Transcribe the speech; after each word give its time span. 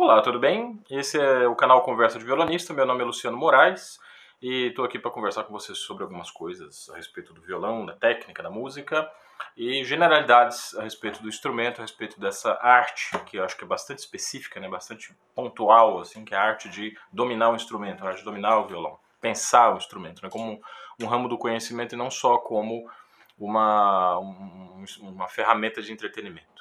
Olá, 0.00 0.22
tudo 0.22 0.38
bem? 0.38 0.80
Esse 0.88 1.18
é 1.18 1.48
o 1.48 1.56
canal 1.56 1.82
Conversa 1.82 2.20
de 2.20 2.24
Violonista. 2.24 2.72
Meu 2.72 2.86
nome 2.86 3.02
é 3.02 3.04
Luciano 3.04 3.36
Moraes 3.36 3.98
e 4.40 4.68
estou 4.68 4.84
aqui 4.84 4.96
para 4.96 5.10
conversar 5.10 5.42
com 5.42 5.52
vocês 5.52 5.76
sobre 5.78 6.04
algumas 6.04 6.30
coisas 6.30 6.88
a 6.90 6.96
respeito 6.96 7.34
do 7.34 7.40
violão, 7.40 7.84
da 7.84 7.94
técnica, 7.94 8.40
da 8.40 8.48
música 8.48 9.10
e 9.56 9.82
generalidades 9.82 10.72
a 10.76 10.84
respeito 10.84 11.20
do 11.20 11.28
instrumento, 11.28 11.80
a 11.80 11.82
respeito 11.82 12.20
dessa 12.20 12.56
arte 12.62 13.10
que 13.26 13.38
eu 13.38 13.44
acho 13.44 13.56
que 13.56 13.64
é 13.64 13.66
bastante 13.66 13.98
específica, 13.98 14.60
né, 14.60 14.68
bastante 14.68 15.12
pontual, 15.34 15.98
assim, 15.98 16.24
que 16.24 16.32
é 16.32 16.38
a 16.38 16.42
arte 16.42 16.68
de 16.68 16.96
dominar 17.12 17.50
o 17.50 17.56
instrumento, 17.56 18.04
a 18.04 18.10
arte 18.10 18.18
de 18.18 18.24
dominar 18.24 18.56
o 18.60 18.68
violão, 18.68 19.00
pensar 19.20 19.74
o 19.74 19.78
instrumento, 19.78 20.22
né, 20.22 20.30
como 20.30 20.62
um 21.00 21.06
ramo 21.06 21.28
do 21.28 21.36
conhecimento 21.36 21.96
e 21.96 21.98
não 21.98 22.08
só 22.08 22.38
como 22.38 22.88
uma, 23.36 24.16
um, 24.20 24.84
uma 25.00 25.26
ferramenta 25.26 25.82
de 25.82 25.92
entretenimento. 25.92 26.57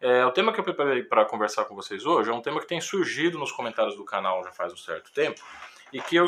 É, 0.00 0.24
o 0.24 0.32
tema 0.32 0.50
que 0.50 0.58
eu 0.58 0.64
preparei 0.64 1.02
para 1.02 1.26
conversar 1.26 1.66
com 1.66 1.74
vocês 1.74 2.06
hoje 2.06 2.30
é 2.30 2.32
um 2.32 2.40
tema 2.40 2.58
que 2.58 2.66
tem 2.66 2.80
surgido 2.80 3.38
nos 3.38 3.52
comentários 3.52 3.96
do 3.96 4.04
canal 4.04 4.42
já 4.42 4.50
faz 4.50 4.72
um 4.72 4.76
certo 4.76 5.12
tempo 5.12 5.42
e 5.92 6.00
que 6.00 6.16
eu 6.16 6.24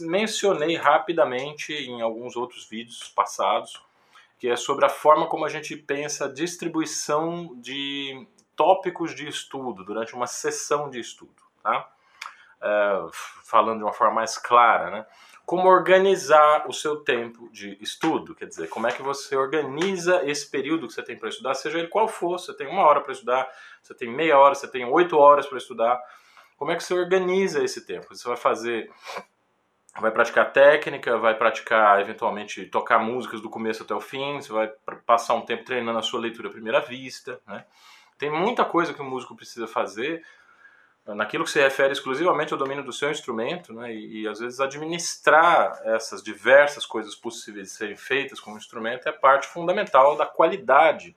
mencionei 0.00 0.76
rapidamente 0.76 1.72
em 1.72 2.00
alguns 2.02 2.36
outros 2.36 2.68
vídeos 2.68 3.08
passados, 3.08 3.82
que 4.38 4.48
é 4.48 4.54
sobre 4.54 4.84
a 4.84 4.88
forma 4.88 5.26
como 5.26 5.44
a 5.44 5.48
gente 5.48 5.74
pensa 5.74 6.26
a 6.26 6.32
distribuição 6.32 7.52
de 7.56 8.28
tópicos 8.54 9.12
de 9.12 9.26
estudo 9.26 9.84
durante 9.84 10.14
uma 10.14 10.28
sessão 10.28 10.88
de 10.88 11.00
estudo, 11.00 11.42
tá? 11.62 11.90
É, 12.62 13.06
falando 13.44 13.78
de 13.78 13.84
uma 13.84 13.92
forma 13.92 14.14
mais 14.14 14.38
clara, 14.38 14.90
né? 14.90 15.06
Como 15.46 15.68
organizar 15.68 16.68
o 16.68 16.72
seu 16.72 16.96
tempo 16.96 17.48
de 17.52 17.78
estudo, 17.80 18.34
quer 18.34 18.46
dizer, 18.46 18.68
como 18.68 18.88
é 18.88 18.90
que 18.90 19.00
você 19.00 19.36
organiza 19.36 20.28
esse 20.28 20.50
período 20.50 20.88
que 20.88 20.92
você 20.92 21.04
tem 21.04 21.16
para 21.16 21.28
estudar, 21.28 21.54
seja 21.54 21.78
ele 21.78 21.86
qual 21.86 22.08
for, 22.08 22.40
você 22.40 22.52
tem 22.52 22.66
uma 22.66 22.82
hora 22.82 23.00
para 23.00 23.12
estudar, 23.12 23.48
você 23.80 23.94
tem 23.94 24.10
meia 24.10 24.36
hora, 24.36 24.56
você 24.56 24.66
tem 24.66 24.84
oito 24.84 25.16
horas 25.16 25.46
para 25.46 25.56
estudar, 25.56 26.02
como 26.56 26.72
é 26.72 26.76
que 26.76 26.82
você 26.82 26.94
organiza 26.94 27.62
esse 27.62 27.86
tempo? 27.86 28.12
Você 28.12 28.26
vai 28.26 28.36
fazer, 28.36 28.90
vai 30.00 30.10
praticar 30.10 30.52
técnica, 30.52 31.16
vai 31.16 31.36
praticar 31.36 32.00
eventualmente 32.00 32.66
tocar 32.66 32.98
músicas 32.98 33.40
do 33.40 33.48
começo 33.48 33.84
até 33.84 33.94
o 33.94 34.00
fim, 34.00 34.40
você 34.40 34.52
vai 34.52 34.68
passar 35.06 35.34
um 35.34 35.42
tempo 35.42 35.64
treinando 35.64 36.00
a 36.00 36.02
sua 36.02 36.18
leitura 36.18 36.48
à 36.48 36.52
primeira 36.52 36.80
vista, 36.80 37.40
né? 37.46 37.64
Tem 38.18 38.30
muita 38.30 38.64
coisa 38.64 38.92
que 38.92 39.02
o 39.02 39.04
músico 39.04 39.36
precisa 39.36 39.68
fazer 39.68 40.24
naquilo 41.14 41.44
que 41.44 41.50
se 41.50 41.60
refere 41.60 41.92
exclusivamente 41.92 42.52
ao 42.52 42.58
domínio 42.58 42.82
do 42.82 42.92
seu 42.92 43.10
instrumento, 43.10 43.72
né, 43.72 43.94
e, 43.94 44.22
e, 44.22 44.28
às 44.28 44.40
vezes 44.40 44.58
administrar 44.58 45.80
essas 45.84 46.22
diversas 46.22 46.84
coisas 46.84 47.14
possíveis 47.14 47.68
de 47.68 47.74
serem 47.74 47.96
feitas 47.96 48.40
com 48.40 48.52
o 48.52 48.56
instrumento 48.56 49.08
é 49.08 49.12
parte 49.12 49.46
fundamental 49.46 50.16
da 50.16 50.26
qualidade 50.26 51.16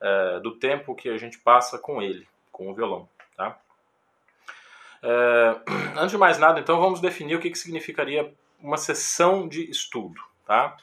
é, 0.00 0.40
do 0.40 0.52
tempo 0.56 0.94
que 0.94 1.08
a 1.08 1.16
gente 1.16 1.38
passa 1.38 1.78
com 1.78 2.02
ele, 2.02 2.28
com 2.50 2.70
o 2.70 2.74
violão. 2.74 3.08
Tá? 3.36 3.58
É, 5.02 5.56
antes 5.96 6.10
de 6.10 6.18
mais 6.18 6.38
nada, 6.38 6.60
então, 6.60 6.80
vamos 6.80 7.00
definir 7.00 7.36
o 7.36 7.40
que, 7.40 7.50
que 7.50 7.58
significaria 7.58 8.32
uma 8.60 8.76
sessão 8.76 9.48
de 9.48 9.70
estudo. 9.70 10.20
Tá? 10.46 10.76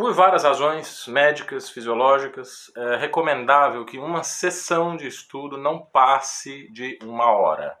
Por 0.00 0.14
várias 0.14 0.44
razões 0.44 1.06
médicas, 1.08 1.68
fisiológicas, 1.68 2.72
é 2.74 2.96
recomendável 2.96 3.84
que 3.84 3.98
uma 3.98 4.22
sessão 4.22 4.96
de 4.96 5.06
estudo 5.06 5.58
não 5.58 5.78
passe 5.78 6.72
de 6.72 6.98
uma 7.02 7.30
hora. 7.30 7.76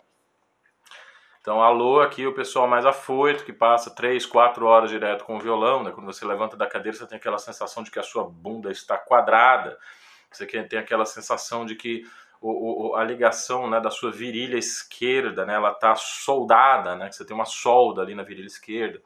Então, 1.40 1.62
alô, 1.62 2.02
aqui 2.02 2.26
o 2.26 2.34
pessoal 2.34 2.68
mais 2.68 2.84
afoito, 2.84 3.42
que 3.42 3.54
passa 3.54 3.94
3, 3.94 4.26
4 4.26 4.66
horas 4.66 4.90
direto 4.90 5.24
com 5.24 5.38
o 5.38 5.40
violão, 5.40 5.82
né? 5.82 5.92
quando 5.92 6.04
você 6.04 6.26
levanta 6.26 6.58
da 6.58 6.66
cadeira, 6.66 6.98
você 6.98 7.06
tem 7.06 7.16
aquela 7.16 7.38
sensação 7.38 7.82
de 7.82 7.90
que 7.90 7.98
a 7.98 8.02
sua 8.02 8.28
bunda 8.28 8.70
está 8.70 8.98
quadrada, 8.98 9.78
você 10.30 10.44
tem 10.44 10.78
aquela 10.78 11.06
sensação 11.06 11.64
de 11.64 11.74
que 11.74 12.06
o, 12.38 12.90
o, 12.90 12.96
a 12.96 13.02
ligação 13.02 13.66
né, 13.66 13.80
da 13.80 13.90
sua 13.90 14.12
virilha 14.12 14.58
esquerda, 14.58 15.46
né, 15.46 15.54
ela 15.54 15.70
está 15.70 15.94
soldada, 15.94 16.94
né, 16.96 17.08
que 17.08 17.16
você 17.16 17.24
tem 17.24 17.34
uma 17.34 17.46
solda 17.46 18.02
ali 18.02 18.14
na 18.14 18.24
virilha 18.24 18.46
esquerda. 18.46 19.00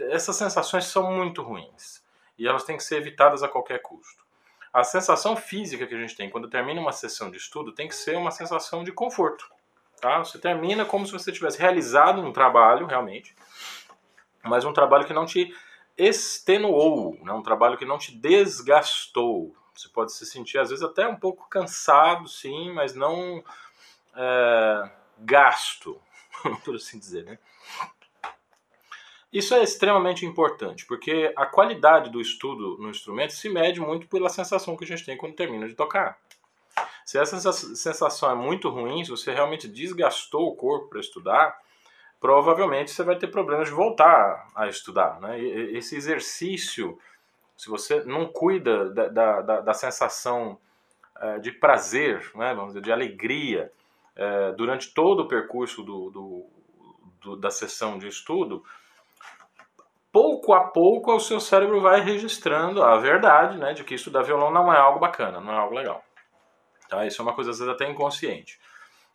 Essas 0.00 0.36
sensações 0.36 0.86
são 0.86 1.12
muito 1.12 1.42
ruins 1.42 2.05
e 2.38 2.46
elas 2.46 2.64
têm 2.64 2.76
que 2.76 2.84
ser 2.84 2.96
evitadas 2.96 3.42
a 3.42 3.48
qualquer 3.48 3.80
custo. 3.80 4.24
A 4.72 4.84
sensação 4.84 5.36
física 5.36 5.86
que 5.86 5.94
a 5.94 5.98
gente 5.98 6.16
tem 6.16 6.28
quando 6.28 6.50
termina 6.50 6.80
uma 6.80 6.92
sessão 6.92 7.30
de 7.30 7.38
estudo 7.38 7.72
tem 7.72 7.88
que 7.88 7.94
ser 7.94 8.16
uma 8.16 8.30
sensação 8.30 8.84
de 8.84 8.92
conforto. 8.92 9.50
Tá? 10.00 10.18
Você 10.18 10.38
termina 10.38 10.84
como 10.84 11.06
se 11.06 11.12
você 11.12 11.32
tivesse 11.32 11.58
realizado 11.58 12.20
um 12.20 12.32
trabalho, 12.32 12.86
realmente, 12.86 13.34
mas 14.42 14.64
um 14.64 14.72
trabalho 14.72 15.06
que 15.06 15.14
não 15.14 15.24
te 15.24 15.54
extenuou, 15.96 17.18
né? 17.22 17.32
um 17.32 17.42
trabalho 17.42 17.78
que 17.78 17.86
não 17.86 17.96
te 17.96 18.14
desgastou. 18.14 19.56
Você 19.74 19.88
pode 19.88 20.12
se 20.12 20.26
sentir, 20.26 20.58
às 20.58 20.70
vezes, 20.70 20.84
até 20.84 21.08
um 21.08 21.16
pouco 21.16 21.48
cansado, 21.48 22.28
sim, 22.28 22.72
mas 22.72 22.94
não 22.94 23.42
é, 24.14 24.90
gasto, 25.18 26.00
por 26.64 26.74
assim 26.74 26.98
dizer. 26.98 27.24
Né? 27.24 27.38
Isso 29.32 29.54
é 29.54 29.62
extremamente 29.62 30.24
importante, 30.24 30.86
porque 30.86 31.32
a 31.36 31.44
qualidade 31.44 32.10
do 32.10 32.20
estudo 32.20 32.78
no 32.78 32.88
instrumento 32.88 33.32
se 33.32 33.48
mede 33.48 33.80
muito 33.80 34.06
pela 34.08 34.28
sensação 34.28 34.76
que 34.76 34.84
a 34.84 34.86
gente 34.86 35.04
tem 35.04 35.16
quando 35.16 35.34
termina 35.34 35.68
de 35.68 35.74
tocar. 35.74 36.18
Se 37.04 37.18
essa 37.18 37.52
sensação 37.52 38.30
é 38.30 38.34
muito 38.34 38.68
ruim, 38.68 39.04
se 39.04 39.10
você 39.10 39.32
realmente 39.32 39.68
desgastou 39.68 40.48
o 40.48 40.56
corpo 40.56 40.88
para 40.88 41.00
estudar, 41.00 41.56
provavelmente 42.20 42.90
você 42.90 43.04
vai 43.04 43.16
ter 43.16 43.28
problemas 43.28 43.68
de 43.68 43.74
voltar 43.74 44.48
a 44.54 44.68
estudar. 44.68 45.20
Né? 45.20 45.40
Esse 45.40 45.96
exercício, 45.96 46.98
se 47.56 47.68
você 47.68 48.02
não 48.04 48.26
cuida 48.26 48.90
da, 48.90 49.08
da, 49.40 49.60
da 49.60 49.74
sensação 49.74 50.58
eh, 51.20 51.38
de 51.38 51.52
prazer, 51.52 52.30
né, 52.34 52.54
vamos 52.54 52.70
dizer, 52.70 52.82
de 52.82 52.92
alegria, 52.92 53.72
eh, 54.16 54.52
durante 54.56 54.92
todo 54.92 55.20
o 55.20 55.28
percurso 55.28 55.82
do, 55.82 56.10
do, 56.10 56.46
do, 57.20 57.36
da 57.36 57.50
sessão 57.50 57.98
de 57.98 58.08
estudo, 58.08 58.64
pouco 60.16 60.54
a 60.54 60.64
pouco 60.64 61.14
o 61.14 61.20
seu 61.20 61.38
cérebro 61.38 61.78
vai 61.78 62.00
registrando 62.00 62.82
a 62.82 62.96
verdade, 62.96 63.58
né, 63.58 63.74
de 63.74 63.84
que 63.84 63.94
estudar 63.94 64.22
violão 64.22 64.50
não 64.50 64.72
é 64.72 64.78
algo 64.78 64.98
bacana, 64.98 65.42
não 65.42 65.52
é 65.52 65.56
algo 65.58 65.74
legal. 65.74 66.02
Tá? 66.88 67.04
Isso 67.04 67.20
é 67.20 67.22
uma 67.22 67.34
coisa 67.34 67.50
às 67.50 67.58
vezes 67.58 67.70
até 67.70 67.86
inconsciente. 67.86 68.58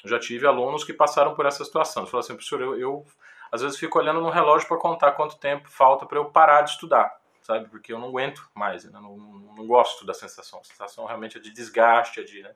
Eu 0.03 0.11
já 0.11 0.19
tive 0.19 0.45
alunos 0.45 0.83
que 0.83 0.93
passaram 0.93 1.33
por 1.33 1.47
essa 1.47 1.65
situação. 1.65 2.05
Falaram 2.05 2.19
assim, 2.19 2.35
professor, 2.35 2.61
eu, 2.61 2.79
eu 2.79 3.05
às 3.51 3.63
vezes 3.63 3.79
fico 3.79 3.97
olhando 3.97 4.21
no 4.21 4.29
relógio 4.29 4.67
para 4.67 4.77
contar 4.77 5.13
quanto 5.13 5.39
tempo 5.39 5.71
falta 5.71 6.05
para 6.05 6.19
eu 6.19 6.25
parar 6.25 6.61
de 6.61 6.69
estudar, 6.69 7.19
sabe? 7.41 7.67
Porque 7.67 7.91
eu 7.91 7.97
não 7.97 8.09
aguento 8.09 8.47
mais, 8.53 8.83
né? 8.83 8.91
não, 8.93 9.17
não, 9.17 9.65
gosto 9.65 10.05
da 10.05 10.13
sensação. 10.13 10.59
A 10.59 10.63
sensação 10.63 11.05
realmente 11.05 11.35
é 11.35 11.41
de 11.41 11.51
desgaste, 11.51 12.19
é 12.19 12.23
de, 12.23 12.43
né? 12.43 12.51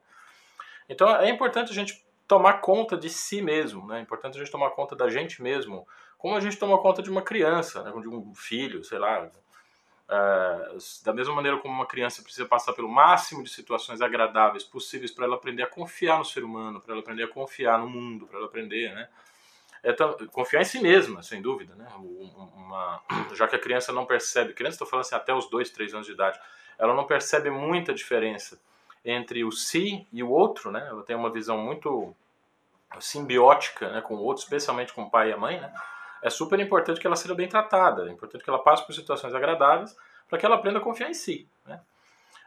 Então 0.88 1.08
é 1.16 1.28
importante 1.28 1.72
a 1.72 1.74
gente 1.74 2.06
tomar 2.28 2.60
conta 2.60 2.96
de 2.96 3.10
si 3.10 3.42
mesmo, 3.42 3.88
né? 3.88 3.98
É 3.98 4.02
importante 4.02 4.36
a 4.36 4.38
gente 4.38 4.52
tomar 4.52 4.70
conta 4.70 4.94
da 4.94 5.10
gente 5.10 5.42
mesmo 5.42 5.84
como 6.18 6.34
a 6.34 6.40
gente 6.40 6.56
toma 6.56 6.78
conta 6.78 7.02
de 7.02 7.10
uma 7.10 7.22
criança, 7.22 7.82
né, 7.82 7.90
de 8.00 8.08
um 8.08 8.34
filho, 8.34 8.82
sei 8.84 8.98
lá. 8.98 9.30
É, 10.08 10.76
da 11.04 11.12
mesma 11.12 11.34
maneira 11.34 11.58
como 11.58 11.74
uma 11.74 11.86
criança 11.86 12.22
precisa 12.22 12.46
passar 12.46 12.72
pelo 12.72 12.88
máximo 12.88 13.42
de 13.42 13.50
situações 13.50 14.00
agradáveis 14.00 14.62
possíveis 14.62 15.10
para 15.10 15.24
ela 15.24 15.34
aprender 15.34 15.64
a 15.64 15.66
confiar 15.66 16.18
no 16.18 16.24
ser 16.24 16.44
humano, 16.44 16.80
para 16.80 16.92
ela 16.92 17.02
aprender 17.02 17.24
a 17.24 17.28
confiar 17.28 17.78
no 17.78 17.88
mundo, 17.88 18.26
para 18.26 18.38
ela 18.38 18.46
aprender, 18.46 18.94
né? 18.94 19.08
É 19.82 19.94
confiar 20.32 20.62
em 20.62 20.64
si 20.64 20.80
mesma, 20.80 21.22
sem 21.22 21.42
dúvida, 21.42 21.74
né? 21.74 21.88
Uma, 21.96 23.00
já 23.34 23.46
que 23.46 23.56
a 23.56 23.58
criança 23.58 23.92
não 23.92 24.06
percebe, 24.06 24.52
criança 24.52 24.74
estou 24.74 24.86
falando 24.86 25.04
assim 25.04 25.14
até 25.14 25.34
os 25.34 25.48
dois, 25.50 25.70
três 25.70 25.92
anos 25.92 26.06
de 26.06 26.12
idade, 26.12 26.40
ela 26.78 26.94
não 26.94 27.04
percebe 27.04 27.50
muita 27.50 27.92
diferença 27.94 28.60
entre 29.04 29.44
o 29.44 29.52
si 29.52 30.06
e 30.12 30.22
o 30.22 30.30
outro, 30.30 30.70
né? 30.70 30.86
Ela 30.88 31.02
tem 31.02 31.14
uma 31.14 31.30
visão 31.30 31.58
muito 31.58 32.14
simbiótica, 33.00 33.90
né, 33.90 34.00
com 34.00 34.14
o 34.14 34.22
outro, 34.22 34.42
especialmente 34.42 34.92
com 34.92 35.02
o 35.02 35.10
pai 35.10 35.30
e 35.30 35.32
a 35.32 35.36
mãe, 35.36 35.60
né? 35.60 35.72
É 36.26 36.30
super 36.30 36.58
importante 36.58 37.00
que 37.00 37.06
ela 37.06 37.14
seja 37.14 37.34
bem 37.34 37.48
tratada, 37.48 38.08
é 38.08 38.12
importante 38.12 38.42
que 38.42 38.50
ela 38.50 38.58
passe 38.58 38.84
por 38.84 38.92
situações 38.92 39.32
agradáveis 39.32 39.96
para 40.28 40.38
que 40.38 40.44
ela 40.44 40.56
aprenda 40.56 40.78
a 40.80 40.82
confiar 40.82 41.08
em 41.08 41.14
si. 41.14 41.48
Né? 41.64 41.80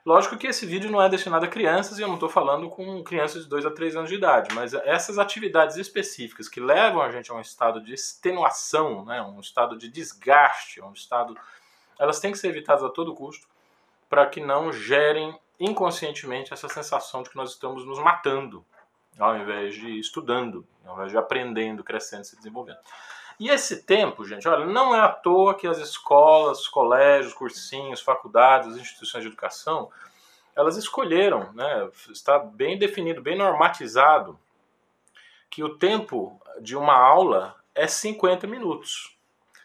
Lógico 0.06 0.38
que 0.38 0.48
esse 0.48 0.66
vídeo 0.66 0.92
não 0.92 1.02
é 1.02 1.08
destinado 1.08 1.46
a 1.46 1.48
crianças 1.48 1.98
e 1.98 2.02
eu 2.02 2.08
não 2.08 2.16
estou 2.16 2.28
falando 2.28 2.70
com 2.70 3.02
crianças 3.04 3.44
de 3.44 3.50
2 3.50 3.66
a 3.66 3.72
3 3.72 3.96
anos 3.96 4.10
de 4.10 4.16
idade, 4.16 4.54
mas 4.54 4.74
essas 4.74 5.18
atividades 5.18 5.78
específicas 5.78 6.50
que 6.50 6.60
levam 6.60 7.02
a 7.02 7.10
gente 7.10 7.32
a 7.32 7.36
um 7.36 7.40
estado 7.40 7.82
de 7.82 7.94
extenuação, 7.94 9.06
né, 9.06 9.22
um 9.22 9.40
estado 9.40 9.78
de 9.78 9.88
desgaste, 9.88 10.82
um 10.82 10.92
estado, 10.92 11.38
elas 11.98 12.20
têm 12.20 12.34
que 12.34 12.38
ser 12.38 12.50
evitadas 12.50 12.84
a 12.84 12.90
todo 12.90 13.16
custo 13.16 13.48
para 14.10 14.26
que 14.26 14.42
não 14.42 14.74
gerem 14.74 15.38
inconscientemente 15.58 16.54
essa 16.54 16.68
sensação 16.68 17.24
de 17.24 17.30
que 17.30 17.38
nós 17.38 17.52
estamos 17.52 17.86
nos 17.86 18.00
matando, 18.00 18.66
ao 19.18 19.38
invés 19.38 19.76
de 19.76 20.00
estudando, 20.00 20.66
ao 20.86 20.96
invés 20.96 21.12
de 21.12 21.18
aprendendo, 21.18 21.84
crescendo, 21.84 22.26
se 22.26 22.36
desenvolvendo. 22.36 22.80
E 23.40 23.50
esse 23.50 23.84
tempo, 23.84 24.26
gente, 24.26 24.48
olha, 24.48 24.66
não 24.66 24.94
é 24.94 25.00
à 25.00 25.08
toa 25.08 25.56
que 25.56 25.66
as 25.66 25.78
escolas, 25.78 26.68
colégios, 26.68 27.34
cursinhos, 27.34 28.02
faculdades, 28.02 28.76
instituições 28.76 29.24
de 29.24 29.30
educação, 29.30 29.90
elas 30.54 30.76
escolheram, 30.76 31.54
né, 31.54 31.90
está 32.12 32.38
bem 32.38 32.78
definido, 32.78 33.22
bem 33.22 33.38
normatizado, 33.38 34.38
que 35.50 35.64
o 35.64 35.78
tempo 35.78 36.40
de 36.60 36.76
uma 36.76 36.94
aula 36.94 37.56
é 37.74 37.88
50 37.88 38.46
minutos. 38.46 39.18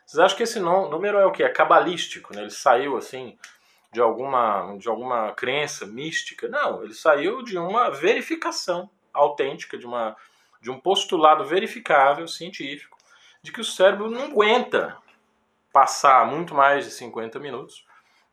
Vocês 0.06 0.20
acham 0.20 0.36
que 0.36 0.44
esse 0.44 0.60
número 0.60 1.18
é 1.18 1.26
o 1.26 1.32
que? 1.32 1.42
É 1.42 1.48
cabalístico, 1.48 2.34
né? 2.34 2.42
Ele 2.42 2.50
saiu 2.50 2.96
assim 2.96 3.36
de 3.92 4.00
alguma, 4.00 4.76
de 4.76 4.88
alguma 4.88 5.32
crença 5.32 5.84
mística? 5.84 6.48
Não, 6.48 6.84
ele 6.84 6.94
saiu 6.94 7.42
de 7.42 7.58
uma 7.58 7.90
verificação 7.90 8.88
autêntica, 9.12 9.76
de, 9.76 9.86
uma, 9.86 10.16
de 10.60 10.70
um 10.70 10.78
postulado 10.78 11.44
verificável, 11.44 12.28
científico, 12.28 12.93
de 13.44 13.52
que 13.52 13.60
o 13.60 13.64
cérebro 13.64 14.10
não 14.10 14.22
aguenta 14.22 14.96
passar 15.70 16.26
muito 16.26 16.54
mais 16.54 16.86
de 16.86 16.90
50 16.92 17.38
minutos 17.38 17.84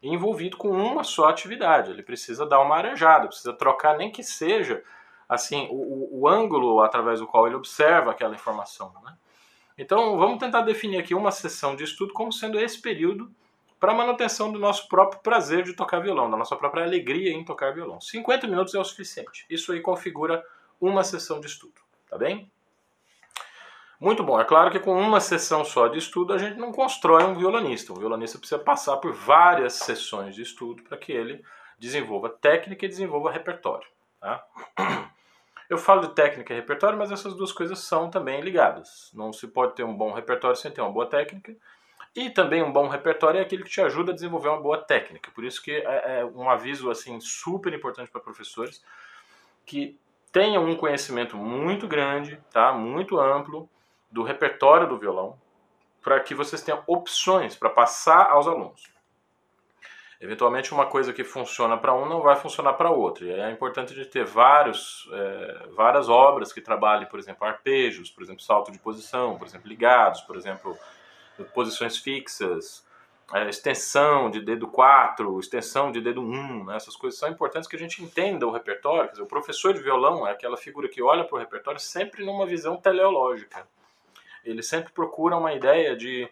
envolvido 0.02 0.56
com 0.56 0.70
uma 0.70 1.04
só 1.04 1.28
atividade. 1.28 1.92
Ele 1.92 2.02
precisa 2.02 2.46
dar 2.46 2.62
uma 2.62 2.78
arejada, 2.78 3.28
precisa 3.28 3.52
trocar 3.52 3.98
nem 3.98 4.10
que 4.10 4.24
seja 4.24 4.82
assim 5.28 5.68
o, 5.70 6.22
o 6.22 6.30
ângulo 6.30 6.80
através 6.80 7.20
do 7.20 7.28
qual 7.28 7.46
ele 7.46 7.58
observa 7.58 8.12
aquela 8.12 8.34
informação. 8.34 8.94
Né? 9.04 9.14
Então 9.78 10.18
vamos 10.18 10.40
tentar 10.40 10.62
definir 10.62 11.00
aqui 11.00 11.14
uma 11.14 11.30
sessão 11.30 11.76
de 11.76 11.84
estudo 11.84 12.14
como 12.14 12.32
sendo 12.32 12.58
esse 12.58 12.82
período 12.82 13.30
para 13.82 13.94
manutenção 13.94 14.50
do 14.50 14.60
nosso 14.60 14.88
próprio 14.88 15.22
prazer 15.22 15.64
de 15.64 15.74
tocar 15.74 16.00
violão, 16.00 16.32
da 16.32 16.38
nossa 16.38 16.56
própria 16.56 16.86
alegria 16.86 17.34
em 17.34 17.44
tocar 17.44 17.74
violão. 17.74 18.00
50 18.00 18.48
minutos 18.48 18.74
é 18.74 18.80
o 18.80 18.86
suficiente. 18.86 19.46
Isso 19.50 19.74
aí 19.74 19.82
configura 19.82 20.42
uma 20.80 21.04
sessão 21.04 21.42
de 21.42 21.48
estudo, 21.48 21.82
tá 22.10 22.18
bem? 22.18 22.50
Muito 24.02 24.24
bom. 24.24 24.42
É 24.42 24.44
claro 24.44 24.72
que 24.72 24.80
com 24.80 25.00
uma 25.00 25.20
sessão 25.20 25.64
só 25.64 25.88
de 25.88 26.00
estudo 26.00 26.34
a 26.34 26.38
gente 26.40 26.58
não 26.58 26.72
constrói 26.72 27.24
um 27.24 27.38
violonista. 27.38 27.94
Um 27.94 28.00
violonista 28.00 28.40
precisa 28.40 28.60
passar 28.60 28.98
por 28.98 29.14
várias 29.14 29.74
sessões 29.74 30.34
de 30.34 30.42
estudo 30.42 30.82
para 30.82 30.98
que 30.98 31.12
ele 31.12 31.46
desenvolva 31.78 32.28
técnica 32.28 32.84
e 32.84 32.90
desenvolva 32.90 33.32
repertório. 33.32 33.88
Tá? 34.20 34.44
Eu 35.70 35.78
falo 35.78 36.02
de 36.02 36.16
técnica 36.16 36.52
e 36.52 36.56
repertório, 36.56 36.98
mas 36.98 37.12
essas 37.12 37.36
duas 37.36 37.52
coisas 37.52 37.78
são 37.78 38.10
também 38.10 38.42
ligadas. 38.42 39.12
Não 39.14 39.32
se 39.32 39.48
pode 39.48 39.76
ter 39.76 39.84
um 39.84 39.96
bom 39.96 40.12
repertório 40.12 40.58
sem 40.58 40.72
ter 40.72 40.82
uma 40.82 40.92
boa 40.92 41.06
técnica. 41.06 41.56
E 42.16 42.30
também 42.32 42.64
um 42.64 42.74
bom 42.74 42.88
repertório 42.88 43.38
é 43.38 43.44
aquele 43.44 43.64
que 43.64 43.70
te 43.70 43.82
ajuda 43.82 44.12
a 44.12 44.16
desenvolver 44.16 44.50
uma 44.50 44.60
boa 44.60 44.80
técnica. 44.80 45.30
Por 45.30 45.44
isso 45.44 45.62
que 45.62 45.72
é, 45.72 46.22
é 46.22 46.26
um 46.26 46.50
aviso 46.50 46.90
assim 46.90 47.22
super 47.22 47.72
importante 47.72 48.10
para 48.10 48.20
professores 48.20 48.84
que 49.64 49.96
tenham 50.32 50.66
um 50.66 50.76
conhecimento 50.76 51.38
muito 51.38 51.88
grande, 51.88 52.38
tá? 52.52 52.74
muito 52.74 53.20
amplo, 53.20 53.70
do 54.12 54.24
repertório 54.24 54.88
do 54.88 54.98
violão 54.98 55.40
para 56.02 56.20
que 56.20 56.34
vocês 56.34 56.62
tenham 56.62 56.84
opções 56.88 57.56
para 57.56 57.70
passar 57.70 58.30
aos 58.32 58.48
alunos. 58.48 58.92
Eventualmente, 60.20 60.72
uma 60.72 60.86
coisa 60.86 61.12
que 61.12 61.24
funciona 61.24 61.76
para 61.78 61.96
um 61.96 62.08
não 62.08 62.22
vai 62.22 62.36
funcionar 62.36 62.74
para 62.74 62.92
outro. 62.92 63.26
E 63.26 63.32
é 63.32 63.50
importante 63.50 63.96
de 63.96 64.06
ter 64.06 64.24
vários, 64.24 65.10
é, 65.12 65.68
várias 65.76 66.10
obras 66.10 66.54
que 66.54 66.62
trabalhem, 66.62 67.08
por 67.08 67.18
exemplo, 67.18 67.48
arpejos, 67.48 68.12
por 68.12 68.22
exemplo, 68.22 68.44
salto 68.44 68.72
de 68.72 68.78
posição, 68.78 69.36
por 69.38 69.48
exemplo, 69.48 69.68
ligados, 69.68 70.22
por 70.22 70.36
exemplo, 70.36 70.78
posições 71.56 71.98
fixas, 71.98 72.86
é, 73.34 73.50
extensão 73.50 74.30
de 74.30 74.42
dedo 74.42 74.68
4, 74.68 75.40
extensão 75.40 75.92
de 75.92 76.00
dedo 76.00 76.22
1. 76.22 76.66
Né? 76.66 76.76
Essas 76.76 76.96
coisas 76.96 77.20
são 77.20 77.28
importantes 77.28 77.68
que 77.68 77.76
a 77.76 77.80
gente 77.80 78.04
entenda 78.04 78.46
o 78.46 78.52
repertório. 78.52 79.10
Dizer, 79.10 79.24
o 79.24 79.28
professor 79.28 79.74
de 79.74 79.82
violão 79.82 80.28
é 80.28 80.32
aquela 80.32 80.56
figura 80.56 80.88
que 80.88 81.02
olha 81.02 81.24
para 81.24 81.36
o 81.36 81.40
repertório 81.40 81.80
sempre 81.80 82.24
numa 82.24 82.46
visão 82.46 82.78
teleológica. 82.78 83.66
Ele 84.44 84.64
sempre 84.64 84.92
procura 84.92 85.38
uma 85.38 85.54
ideia 85.54 85.96
de 85.96 86.30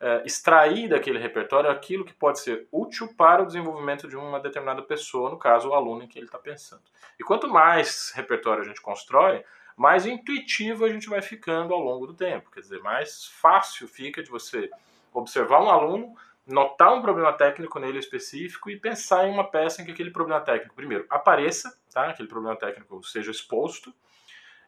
é, 0.00 0.22
extrair 0.24 0.88
daquele 0.88 1.18
repertório 1.18 1.70
aquilo 1.70 2.04
que 2.04 2.14
pode 2.14 2.40
ser 2.40 2.66
útil 2.72 3.14
para 3.16 3.42
o 3.42 3.46
desenvolvimento 3.46 4.08
de 4.08 4.16
uma 4.16 4.40
determinada 4.40 4.82
pessoa, 4.82 5.30
no 5.30 5.38
caso, 5.38 5.68
o 5.68 5.74
aluno 5.74 6.02
em 6.02 6.08
que 6.08 6.18
ele 6.18 6.26
está 6.26 6.38
pensando. 6.38 6.82
E 7.18 7.22
quanto 7.22 7.48
mais 7.48 8.10
repertório 8.14 8.62
a 8.62 8.66
gente 8.66 8.80
constrói, 8.80 9.44
mais 9.76 10.06
intuitivo 10.06 10.84
a 10.84 10.88
gente 10.88 11.08
vai 11.08 11.20
ficando 11.20 11.74
ao 11.74 11.80
longo 11.80 12.06
do 12.06 12.14
tempo. 12.14 12.50
Quer 12.50 12.60
dizer, 12.60 12.80
mais 12.80 13.26
fácil 13.26 13.86
fica 13.86 14.22
de 14.22 14.30
você 14.30 14.70
observar 15.12 15.62
um 15.62 15.70
aluno, 15.70 16.14
notar 16.46 16.94
um 16.94 17.02
problema 17.02 17.32
técnico 17.32 17.78
nele 17.78 17.98
específico 17.98 18.70
e 18.70 18.78
pensar 18.78 19.26
em 19.26 19.32
uma 19.32 19.44
peça 19.44 19.82
em 19.82 19.84
que 19.84 19.90
aquele 19.90 20.10
problema 20.10 20.40
técnico, 20.40 20.74
primeiro, 20.74 21.06
apareça, 21.10 21.78
tá? 21.92 22.08
aquele 22.10 22.28
problema 22.28 22.56
técnico 22.56 23.02
seja 23.04 23.30
exposto, 23.30 23.92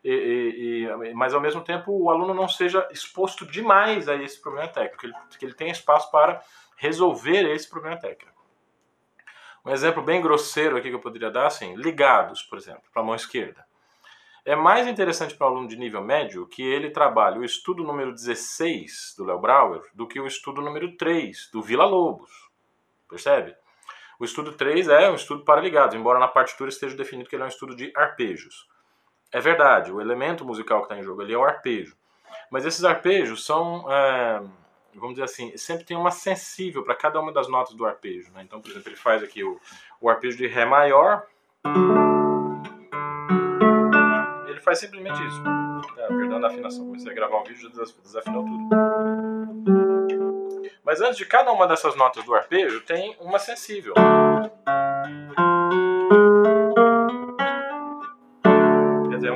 e, 0.04 0.87
e, 0.87 1.14
mas 1.14 1.32
ao 1.32 1.40
mesmo 1.40 1.62
tempo 1.62 1.93
o 1.93 2.10
aluno 2.10 2.34
não 2.34 2.49
seja 2.49 2.88
exposto 2.90 3.46
demais 3.46 4.08
a 4.08 4.16
esse 4.16 4.40
problema 4.40 4.69
técnico, 4.69 4.99
que 4.99 5.06
ele, 5.06 5.14
que 5.38 5.44
ele 5.44 5.54
tenha 5.54 5.72
espaço 5.72 6.10
para 6.10 6.43
resolver 6.76 7.49
esse 7.52 7.69
problema 7.69 7.96
técnico. 7.96 8.43
Um 9.64 9.70
exemplo 9.70 10.02
bem 10.02 10.20
grosseiro 10.20 10.76
aqui 10.76 10.88
que 10.88 10.94
eu 10.94 11.00
poderia 11.00 11.31
dar, 11.31 11.46
assim, 11.46 11.76
ligados, 11.76 12.43
por 12.43 12.58
exemplo, 12.58 12.82
para 12.93 13.00
a 13.00 13.04
mão 13.04 13.14
esquerda. 13.14 13.64
É 14.44 14.56
mais 14.56 14.88
interessante 14.88 15.37
para 15.37 15.46
um 15.46 15.50
aluno 15.50 15.69
de 15.69 15.76
nível 15.76 16.02
médio 16.02 16.48
que 16.48 16.62
ele 16.62 16.90
trabalhe 16.90 17.38
o 17.38 17.44
estudo 17.44 17.84
número 17.84 18.12
16 18.12 19.14
do 19.16 19.25
Léo 19.25 19.38
Brauer 19.38 19.82
do 19.94 20.05
que 20.05 20.19
o 20.19 20.26
estudo 20.26 20.60
número 20.60 20.96
3 20.96 21.48
do 21.52 21.62
Vila 21.62 21.84
Lobos. 21.84 22.50
Percebe? 23.08 23.55
O 24.19 24.25
estudo 24.25 24.52
3 24.55 24.88
é 24.88 25.08
um 25.08 25.14
estudo 25.14 25.44
para 25.44 25.60
ligados, 25.60 25.94
embora 25.94 26.19
na 26.19 26.26
partitura 26.26 26.70
esteja 26.70 26.96
definido 26.96 27.28
que 27.28 27.37
ele 27.37 27.44
é 27.44 27.46
um 27.46 27.48
estudo 27.48 27.76
de 27.76 27.93
arpejos. 27.94 28.66
É 29.32 29.40
verdade, 29.40 29.90
o 29.90 29.99
elemento 29.99 30.44
musical 30.44 30.81
que 30.81 30.84
está 30.84 30.99
em 30.99 31.02
jogo 31.02 31.23
ali 31.23 31.32
é 31.32 31.38
o 31.38 31.43
arpejo. 31.43 31.96
Mas 32.50 32.67
esses 32.67 32.84
arpejos 32.84 33.46
são, 33.46 33.90
é, 33.90 34.43
vamos 34.94 35.14
dizer 35.14 35.25
assim, 35.25 35.56
sempre 35.56 35.84
tem 35.87 35.96
uma 35.96 36.11
sensível 36.11 36.84
para 36.84 36.94
cada 36.94 37.19
uma 37.19 37.32
das 37.32 37.49
notas 37.49 37.75
do 37.75 37.87
arpejo. 37.87 38.31
Né? 38.32 38.43
Então, 38.43 38.61
por 38.61 38.70
exemplo, 38.70 38.90
ele 38.90 38.96
faz 38.96 39.23
aqui 39.23 39.43
o, 39.43 39.58
o 40.02 40.11
arpejo 40.11 40.37
de 40.37 40.46
Ré 40.46 40.67
maior. 40.67 41.26
Ele 44.46 44.61
faz 44.61 44.81
simplesmente 44.81 45.19
isso. 45.26 45.43
É, 45.96 46.06
perdão 46.08 46.38
da 46.38 46.49
afinação, 46.49 46.84
comecei 46.84 47.11
a 47.11 47.14
gravar 47.14 47.40
um 47.40 47.44
vídeo 47.44 47.70
e 47.70 48.02
desafinou 48.02 48.44
tudo. 48.44 48.69
Mas 50.84 51.00
antes 51.00 51.17
de 51.17 51.25
cada 51.25 51.50
uma 51.50 51.67
dessas 51.67 51.96
notas 51.96 52.23
do 52.23 52.34
arpejo, 52.34 52.82
tem 52.82 53.17
uma 53.19 53.38
sensível. 53.38 53.94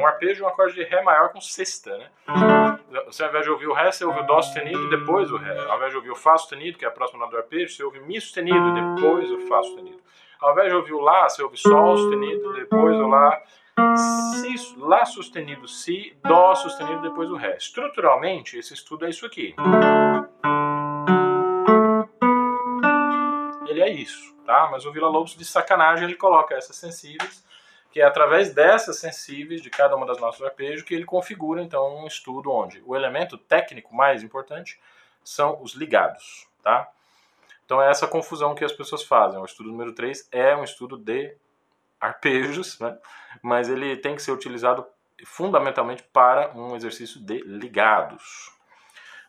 Um 0.06 0.08
arpejo 0.08 0.44
um 0.44 0.48
acorde 0.48 0.74
de 0.74 0.84
Ré 0.84 1.02
maior 1.02 1.30
com 1.30 1.40
sexta, 1.40 1.96
né? 1.98 2.10
Você 3.06 3.22
ao 3.22 3.28
invés 3.28 3.44
de 3.44 3.50
ouvir 3.50 3.66
o 3.66 3.72
Ré, 3.72 3.90
você 3.90 4.04
ouve 4.04 4.20
o 4.20 4.22
Dó 4.22 4.40
sustenido 4.40 4.84
e 4.84 4.90
depois 4.90 5.30
o 5.30 5.36
Ré. 5.36 5.58
Ao 5.68 5.76
invés 5.76 5.90
de 5.90 5.96
ouvir 5.96 6.10
o 6.10 6.14
Fá 6.14 6.38
sustenido, 6.38 6.78
que 6.78 6.84
é 6.84 6.88
a 6.88 6.92
próxima 6.92 7.20
nota 7.20 7.32
do 7.32 7.38
arpejo, 7.38 7.74
você 7.74 7.82
ouve 7.82 8.00
Mi 8.00 8.20
sustenido 8.20 8.68
e 8.68 8.94
depois 8.94 9.30
o 9.30 9.40
Fá 9.48 9.62
sustenido. 9.62 10.00
Ao 10.40 10.52
invés 10.52 10.70
de 10.70 10.76
ouvir 10.76 10.92
o 10.92 11.00
Lá, 11.00 11.28
você 11.28 11.42
ouve 11.42 11.56
Sol 11.56 11.96
sustenido, 11.96 12.52
depois 12.52 12.96
o 12.96 13.08
Lá, 13.08 13.42
Si, 13.96 14.76
Lá 14.78 15.04
sustenido, 15.04 15.66
Si, 15.66 16.16
Dó 16.22 16.54
sustenido, 16.54 17.02
depois 17.02 17.30
o 17.30 17.36
Ré. 17.36 17.56
Estruturalmente, 17.56 18.58
esse 18.58 18.74
estudo 18.74 19.06
é 19.06 19.10
isso 19.10 19.26
aqui. 19.26 19.54
Ele 23.68 23.80
é 23.80 23.90
isso, 23.90 24.34
tá? 24.46 24.68
Mas 24.70 24.86
o 24.86 24.92
Vila 24.92 25.08
Lobos, 25.08 25.36
de 25.36 25.44
sacanagem, 25.44 26.04
ele 26.04 26.14
coloca 26.14 26.54
essas 26.54 26.76
sensíveis 26.76 27.45
que 27.96 28.02
é 28.02 28.04
através 28.04 28.52
dessas 28.52 28.98
sensíveis 28.98 29.62
de 29.62 29.70
cada 29.70 29.96
uma 29.96 30.04
das 30.04 30.20
nossas 30.20 30.42
arpejos 30.42 30.82
que 30.82 30.94
ele 30.94 31.06
configura 31.06 31.62
então 31.62 31.96
um 31.96 32.06
estudo 32.06 32.52
onde 32.52 32.82
o 32.84 32.94
elemento 32.94 33.38
técnico 33.38 33.96
mais 33.96 34.22
importante 34.22 34.78
são 35.24 35.62
os 35.62 35.72
ligados, 35.72 36.46
tá? 36.62 36.90
Então 37.64 37.80
é 37.80 37.88
essa 37.88 38.06
confusão 38.06 38.54
que 38.54 38.62
as 38.62 38.72
pessoas 38.72 39.02
fazem. 39.02 39.40
O 39.40 39.46
estudo 39.46 39.70
número 39.70 39.94
3 39.94 40.28
é 40.30 40.54
um 40.54 40.62
estudo 40.62 40.98
de 40.98 41.34
arpejos, 41.98 42.78
né? 42.80 42.98
mas 43.42 43.70
ele 43.70 43.96
tem 43.96 44.14
que 44.14 44.20
ser 44.20 44.32
utilizado 44.32 44.86
fundamentalmente 45.24 46.02
para 46.02 46.54
um 46.54 46.76
exercício 46.76 47.18
de 47.18 47.38
ligados. 47.44 48.52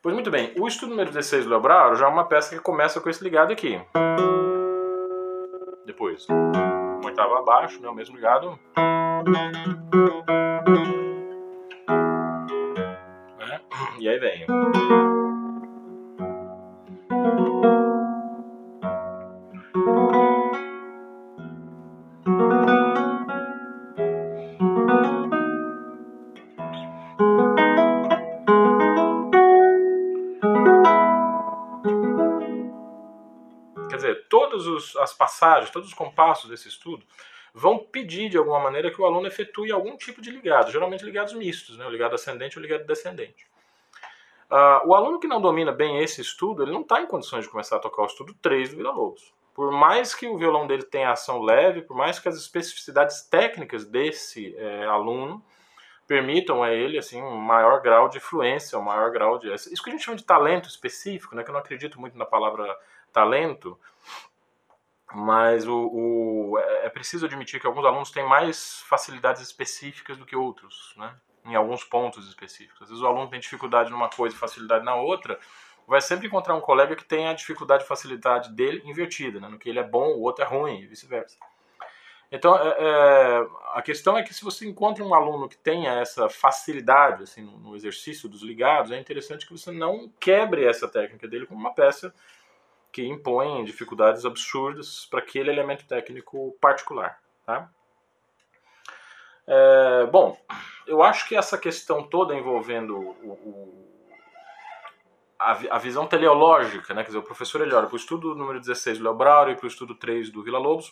Pois 0.02 0.14
muito 0.14 0.30
bem, 0.30 0.54
o 0.60 0.68
estudo 0.68 0.90
número 0.90 1.10
16 1.10 1.46
do 1.46 1.52
Leobraro 1.52 1.96
já 1.96 2.06
é 2.06 2.10
uma 2.10 2.28
peça 2.28 2.54
que 2.54 2.62
começa 2.62 3.00
com 3.00 3.10
esse 3.10 3.24
ligado 3.24 3.54
aqui. 3.54 3.82
Depois 5.86 6.28
oitava 7.18 7.40
abaixo, 7.40 7.82
né, 7.82 7.90
o 7.90 7.96
mesmo 7.96 8.16
ligado. 8.16 8.60
Né? 13.40 13.62
E 14.00 14.08
aí 14.08 14.20
vem. 14.20 14.46
Todas 34.64 34.96
as 34.98 35.14
passagens, 35.14 35.70
todos 35.70 35.90
os 35.90 35.94
compassos 35.94 36.50
desse 36.50 36.68
estudo 36.68 37.06
vão 37.54 37.80
pedir 37.80 38.30
de 38.30 38.38
alguma 38.38 38.60
maneira 38.60 38.92
que 38.92 39.02
o 39.02 39.06
aluno 39.06 39.28
efetue 39.28 39.72
algum 39.72 39.98
tipo 39.98 40.22
de 40.22 40.30
ligado, 40.30 40.72
geralmente 40.72 41.04
ligados 41.04 41.34
mistos, 41.34 41.78
né, 41.78 41.86
o 41.86 41.90
ligado 41.90 42.14
ascendente 42.14 42.58
ou 42.58 42.62
ligado 42.62 42.86
descendente. 42.86 43.48
Uh, 44.50 44.88
o 44.88 44.96
aluno 44.96 45.20
que 45.20 45.28
não 45.28 45.42
domina 45.42 45.72
bem 45.72 46.02
esse 46.02 46.22
estudo, 46.22 46.64
ele 46.64 46.72
não 46.72 46.82
está 46.82 47.02
em 47.02 47.08
condições 47.08 47.44
de 47.44 47.50
começar 47.50 47.78
a 47.78 47.80
tocar 47.80 48.04
o 48.04 48.06
estudo 48.06 48.34
3 48.42 48.70
do 48.70 48.78
Vila 48.78 48.92
Lobos. 48.92 49.34
Por 49.54 49.72
mais 49.72 50.14
que 50.14 50.28
o 50.28 50.38
violão 50.38 50.68
dele 50.68 50.84
tenha 50.84 51.12
ação 51.12 51.42
leve, 51.42 51.82
por 51.82 51.98
mais 51.98 52.20
que 52.20 52.30
as 52.30 52.38
especificidades 52.38 53.24
técnicas 53.24 53.86
desse 53.86 54.56
é, 54.56 54.86
aluno 54.86 55.44
permitam 56.08 56.64
a 56.64 56.72
ele 56.72 56.98
assim 56.98 57.22
um 57.22 57.36
maior 57.36 57.82
grau 57.82 58.08
de 58.08 58.20
fluência, 58.20 58.78
um 58.78 58.84
maior 58.84 59.12
grau 59.12 59.38
de 59.38 59.52
isso 59.54 59.84
que 59.84 59.90
a 59.90 59.92
gente 59.92 60.06
chama 60.06 60.16
de 60.16 60.24
talento 60.24 60.70
específico, 60.70 61.36
né? 61.36 61.44
Que 61.44 61.50
eu 61.50 61.54
não 61.54 61.60
acredito 61.60 62.00
muito 62.00 62.18
na 62.18 62.26
palavra 62.26 62.74
talento, 63.12 63.78
mas 65.14 65.68
o, 65.68 65.74
o, 65.74 66.60
é, 66.60 66.86
é 66.86 66.90
preciso 66.90 67.26
admitir 67.26 67.60
que 67.60 67.68
alguns 67.68 67.86
alunos 67.86 68.12
têm 68.12 68.28
mais 68.28 68.82
facilidades 68.82 69.42
específicas 69.42 70.18
do 70.18 70.26
que 70.26 70.36
outros, 70.36 70.94
né? 70.98 71.16
em 71.46 71.56
alguns 71.56 71.84
pontos 71.84 72.28
específicos. 72.28 72.82
Às 72.82 72.90
vezes 72.90 73.04
o 73.04 73.08
aluno 73.08 73.30
tem 73.30 73.40
dificuldade 73.40 73.90
numa 73.90 74.10
coisa 74.10 74.36
e 74.36 74.40
facilidade 74.40 74.84
na 74.84 74.96
outra, 74.96 75.40
vai 75.88 76.02
sempre 76.02 76.28
encontrar 76.28 76.56
um 76.56 76.62
colega 76.62 76.96
que 76.96 77.06
tem 77.06 77.28
a 77.28 77.34
dificuldade 77.34 77.84
e 77.84 77.88
facilidade 77.88 78.52
dele 78.52 78.82
invertida, 78.86 79.40
né? 79.40 79.48
no 79.48 79.58
que 79.58 79.70
ele 79.70 79.80
é 79.80 79.84
bom, 79.84 80.10
o 80.10 80.22
outro 80.22 80.44
é 80.44 80.48
ruim, 80.48 80.82
e 80.82 80.88
vice-versa. 80.88 81.38
Então, 82.30 82.58
é, 82.58 82.76
é, 82.78 83.48
a 83.74 83.82
questão 83.82 84.18
é 84.18 84.24
que 84.24 84.34
se 84.34 84.44
você 84.44 84.68
encontra 84.68 85.02
um 85.04 85.14
aluno 85.14 85.48
que 85.48 85.58
tenha 85.58 85.94
essa 85.94 86.28
facilidade 86.28 87.24
assim, 87.24 87.42
no, 87.42 87.58
no, 87.58 87.76
exercício 87.76 88.28
dos 88.28 88.42
ligados, 88.42 88.92
é 88.92 89.00
interessante 89.00 89.46
que 89.46 89.54
você 89.54 89.72
não 89.72 90.12
quebre 90.20 90.66
essa 90.66 90.90
técnica 90.90 91.26
dele 91.26 91.46
como 91.46 91.60
uma 91.60 91.74
peça 91.74 92.14
que 92.98 93.08
impõe 93.08 93.64
dificuldades 93.64 94.26
absurdas 94.26 95.06
para 95.06 95.20
aquele 95.20 95.52
elemento 95.52 95.86
técnico 95.86 96.58
particular. 96.60 97.22
Tá? 97.46 97.70
É, 99.46 100.08
bom, 100.08 100.36
eu 100.88 101.04
acho 101.04 101.28
que 101.28 101.36
essa 101.36 101.60
questão 101.60 102.02
toda 102.02 102.34
envolvendo 102.34 102.98
o, 102.98 103.34
o 103.34 103.88
a, 105.38 105.52
a, 105.76 105.78
visão 105.78 106.08
teleológica, 106.08 106.96
né? 106.96 107.04
quer 107.04 107.10
dizer, 107.10 107.20
o 107.20 107.24
professor 107.24 107.62
ele 107.62 107.76
olha 107.76 107.86
para 107.86 107.94
o 107.94 108.00
estudo 108.00 108.34
número 108.34 108.60
16 108.60 108.98
do 108.98 109.04
Léo 109.04 109.14
Brauer 109.14 109.50
e 109.50 109.56
para 109.56 109.66
o 109.66 109.70
estudo 109.70 109.94
3 109.94 110.32
do 110.32 110.42
Vila 110.42 110.58
Lobos 110.58 110.92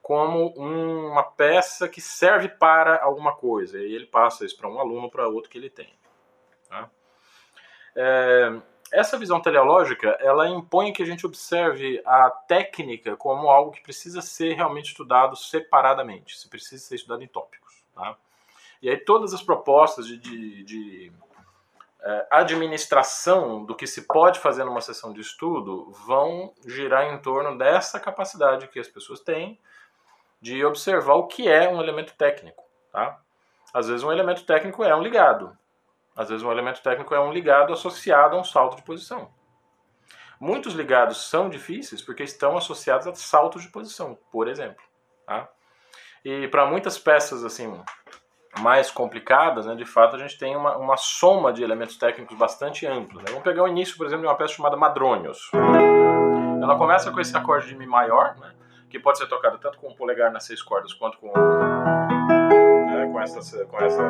como 0.00 0.54
uma 0.56 1.24
peça 1.24 1.88
que 1.88 2.00
serve 2.00 2.48
para 2.48 3.02
alguma 3.02 3.34
coisa, 3.34 3.76
e 3.76 3.92
ele 3.92 4.06
passa 4.06 4.46
isso 4.46 4.56
para 4.56 4.70
um 4.70 4.78
aluno 4.78 5.10
para 5.10 5.28
outro 5.28 5.50
que 5.50 5.58
ele 5.58 5.68
tem. 5.68 5.92
Tá? 6.68 6.88
É, 7.96 8.62
essa 8.92 9.16
visão 9.16 9.40
teleológica, 9.40 10.16
ela 10.20 10.48
impõe 10.48 10.92
que 10.92 11.02
a 11.02 11.06
gente 11.06 11.24
observe 11.24 12.02
a 12.04 12.30
técnica 12.30 13.16
como 13.16 13.48
algo 13.48 13.70
que 13.70 13.80
precisa 13.80 14.20
ser 14.20 14.54
realmente 14.54 14.88
estudado 14.88 15.36
separadamente, 15.36 16.38
se 16.38 16.48
precisa 16.48 16.82
ser 16.82 16.96
estudado 16.96 17.22
em 17.22 17.28
tópicos. 17.28 17.82
Tá? 17.94 18.16
E 18.82 18.88
aí 18.88 18.96
todas 18.96 19.32
as 19.32 19.42
propostas 19.42 20.06
de, 20.06 20.16
de, 20.16 20.64
de 20.64 21.12
é, 22.02 22.26
administração 22.30 23.64
do 23.64 23.74
que 23.74 23.86
se 23.86 24.02
pode 24.02 24.40
fazer 24.40 24.64
numa 24.64 24.80
sessão 24.80 25.12
de 25.12 25.20
estudo 25.20 25.90
vão 26.06 26.52
girar 26.66 27.12
em 27.12 27.18
torno 27.18 27.56
dessa 27.56 28.00
capacidade 28.00 28.68
que 28.68 28.80
as 28.80 28.88
pessoas 28.88 29.20
têm 29.20 29.58
de 30.40 30.64
observar 30.64 31.14
o 31.14 31.26
que 31.26 31.46
é 31.48 31.68
um 31.68 31.80
elemento 31.80 32.14
técnico. 32.16 32.64
Tá? 32.90 33.20
Às 33.72 33.86
vezes 33.88 34.02
um 34.02 34.10
elemento 34.10 34.44
técnico 34.44 34.82
é 34.82 34.96
um 34.96 35.02
ligado. 35.02 35.56
Às 36.20 36.28
vezes 36.28 36.44
um 36.44 36.52
elemento 36.52 36.82
técnico 36.82 37.14
é 37.14 37.18
um 37.18 37.32
ligado 37.32 37.72
associado 37.72 38.36
a 38.36 38.40
um 38.40 38.44
salto 38.44 38.76
de 38.76 38.82
posição. 38.82 39.30
Muitos 40.38 40.74
ligados 40.74 41.30
são 41.30 41.48
difíceis 41.48 42.02
porque 42.02 42.22
estão 42.22 42.58
associados 42.58 43.06
a 43.06 43.14
saltos 43.14 43.62
de 43.62 43.70
posição, 43.70 44.18
por 44.30 44.46
exemplo. 44.46 44.84
Tá? 45.26 45.48
E 46.22 46.46
para 46.48 46.66
muitas 46.66 46.98
peças 46.98 47.42
assim 47.42 47.72
mais 48.58 48.90
complicadas, 48.90 49.64
né, 49.64 49.74
de 49.74 49.86
fato 49.86 50.14
a 50.14 50.18
gente 50.18 50.38
tem 50.38 50.54
uma, 50.54 50.76
uma 50.76 50.98
soma 50.98 51.54
de 51.54 51.62
elementos 51.62 51.96
técnicos 51.96 52.36
bastante 52.36 52.86
amplos. 52.86 53.22
Né? 53.22 53.30
Vamos 53.30 53.44
pegar 53.44 53.62
o 53.62 53.68
início, 53.68 53.96
por 53.96 54.04
exemplo, 54.04 54.20
de 54.20 54.28
uma 54.28 54.36
peça 54.36 54.52
chamada 54.52 54.76
Madrônios. 54.76 55.50
Ela 56.62 56.76
começa 56.76 57.10
com 57.10 57.18
esse 57.18 57.34
acorde 57.34 57.66
de 57.66 57.74
Mi 57.74 57.86
maior, 57.86 58.36
né, 58.36 58.52
que 58.90 58.98
pode 58.98 59.16
ser 59.16 59.26
tocado 59.26 59.56
tanto 59.56 59.78
com 59.78 59.88
o 59.88 59.96
polegar 59.96 60.30
nas 60.30 60.44
seis 60.44 60.60
cordas 60.60 60.92
quanto 60.92 61.16
com, 61.16 61.32
com, 63.28 63.38
essa, 63.38 63.66
com 63.66 63.76
essa 63.78 64.02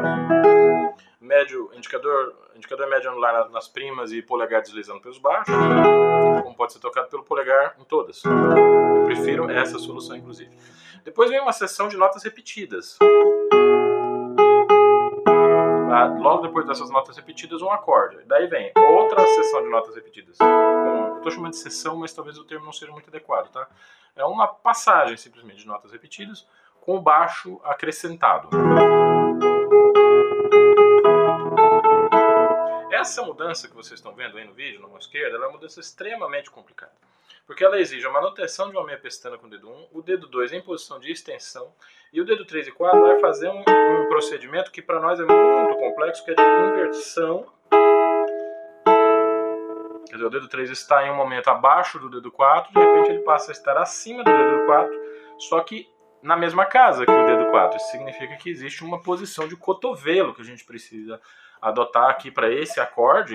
médio, 1.21 1.71
indicador, 1.75 2.35
indicador 2.55 2.89
médio 2.89 3.11
anular 3.11 3.51
nas 3.51 3.69
primas 3.69 4.13
e 4.13 4.23
polegar 4.23 4.63
deslizando 4.63 5.01
pelos 5.01 5.19
baixos, 5.19 5.55
como 6.43 6.55
pode 6.55 6.73
ser 6.73 6.79
tocado 6.79 7.09
pelo 7.09 7.25
polegar 7.25 7.77
em 7.79 7.85
todas. 7.85 8.23
Eu 8.25 9.05
prefiro 9.07 9.51
essa 9.51 9.79
solução, 9.79 10.17
inclusive. 10.17 10.51
Depois 11.05 11.31
vem 11.31 11.41
uma 11.41 11.53
seção 11.53 11.89
de 11.89 11.97
notas 11.97 12.23
repetidas. 12.23 12.99
Ah, 15.93 16.07
logo 16.21 16.43
depois 16.43 16.67
dessas 16.67 16.89
notas 16.89 17.17
repetidas, 17.17 17.63
um 17.63 17.71
acorde. 17.71 18.19
Daí 18.27 18.47
vem 18.47 18.73
outra 18.77 19.27
seção 19.27 19.63
de 19.63 19.69
notas 19.69 19.95
repetidas. 19.95 20.39
Com, 20.39 21.17
estou 21.17 21.33
chamando 21.33 21.51
de 21.51 21.59
seção, 21.59 21.97
mas 21.97 22.13
talvez 22.13 22.39
o 22.39 22.45
termo 22.45 22.65
não 22.65 22.73
seja 22.73 22.93
muito 22.93 23.09
adequado, 23.09 23.51
tá? 23.51 23.69
É 24.15 24.25
uma 24.25 24.47
passagem 24.47 25.17
simplesmente 25.17 25.59
de 25.59 25.67
notas 25.67 25.91
repetidas 25.91 26.47
com 26.81 27.01
baixo 27.01 27.61
acrescentado. 27.65 28.49
Essa 32.91 33.23
mudança 33.23 33.69
que 33.69 33.75
vocês 33.75 33.99
estão 33.99 34.15
vendo 34.15 34.37
aí 34.37 34.45
no 34.45 34.53
vídeo, 34.53 34.81
na 34.81 34.89
mão 34.89 34.99
esquerda, 34.99 35.37
é 35.37 35.41
uma 35.41 35.53
mudança 35.53 35.81
extremamente 35.81 36.51
complicada 36.51 36.93
porque 37.51 37.65
ela 37.65 37.81
exige 37.81 38.07
a 38.07 38.11
manutenção 38.11 38.71
de 38.71 38.77
uma 38.77 38.87
meia 38.87 38.97
pestana 38.97 39.37
com 39.37 39.49
o 39.49 39.51
dedo 39.51 39.69
1, 39.69 39.89
o 39.93 40.01
dedo 40.01 40.29
2 40.29 40.53
em 40.53 40.61
posição 40.63 41.01
de 41.01 41.11
extensão, 41.11 41.75
e 42.13 42.21
o 42.21 42.25
dedo 42.25 42.45
3 42.45 42.69
e 42.69 42.71
4 42.71 43.01
vai 43.01 43.19
fazer 43.19 43.49
um, 43.49 43.59
um 43.59 44.09
procedimento 44.09 44.71
que 44.71 44.81
para 44.81 45.01
nós 45.01 45.19
é 45.19 45.25
muito 45.25 45.77
complexo, 45.77 46.25
que 46.25 46.31
é 46.31 46.35
de 46.35 46.41
inversão. 46.41 47.53
Quer 50.07 50.13
dizer, 50.13 50.27
o 50.27 50.31
dedo 50.31 50.47
3 50.47 50.71
está 50.71 51.05
em 51.05 51.11
um 51.11 51.17
momento 51.17 51.49
abaixo 51.49 51.99
do 51.99 52.09
dedo 52.09 52.31
4, 52.31 52.73
de 52.73 52.79
repente 52.79 53.11
ele 53.11 53.23
passa 53.25 53.51
a 53.51 53.53
estar 53.53 53.77
acima 53.77 54.23
do 54.23 54.31
dedo 54.31 54.67
4, 54.67 55.01
só 55.39 55.59
que 55.59 55.89
na 56.23 56.37
mesma 56.37 56.65
casa 56.65 57.05
que 57.05 57.13
o 57.13 57.27
dedo 57.27 57.51
4. 57.51 57.77
Isso 57.77 57.91
significa 57.91 58.37
que 58.37 58.51
existe 58.51 58.85
uma 58.85 59.03
posição 59.03 59.49
de 59.49 59.57
cotovelo 59.57 60.35
que 60.35 60.43
a 60.43 60.45
gente 60.45 60.65
precisa 60.65 61.21
adotar 61.61 62.09
aqui 62.11 62.31
para 62.31 62.51
esse 62.51 62.81
acorde, 62.81 63.33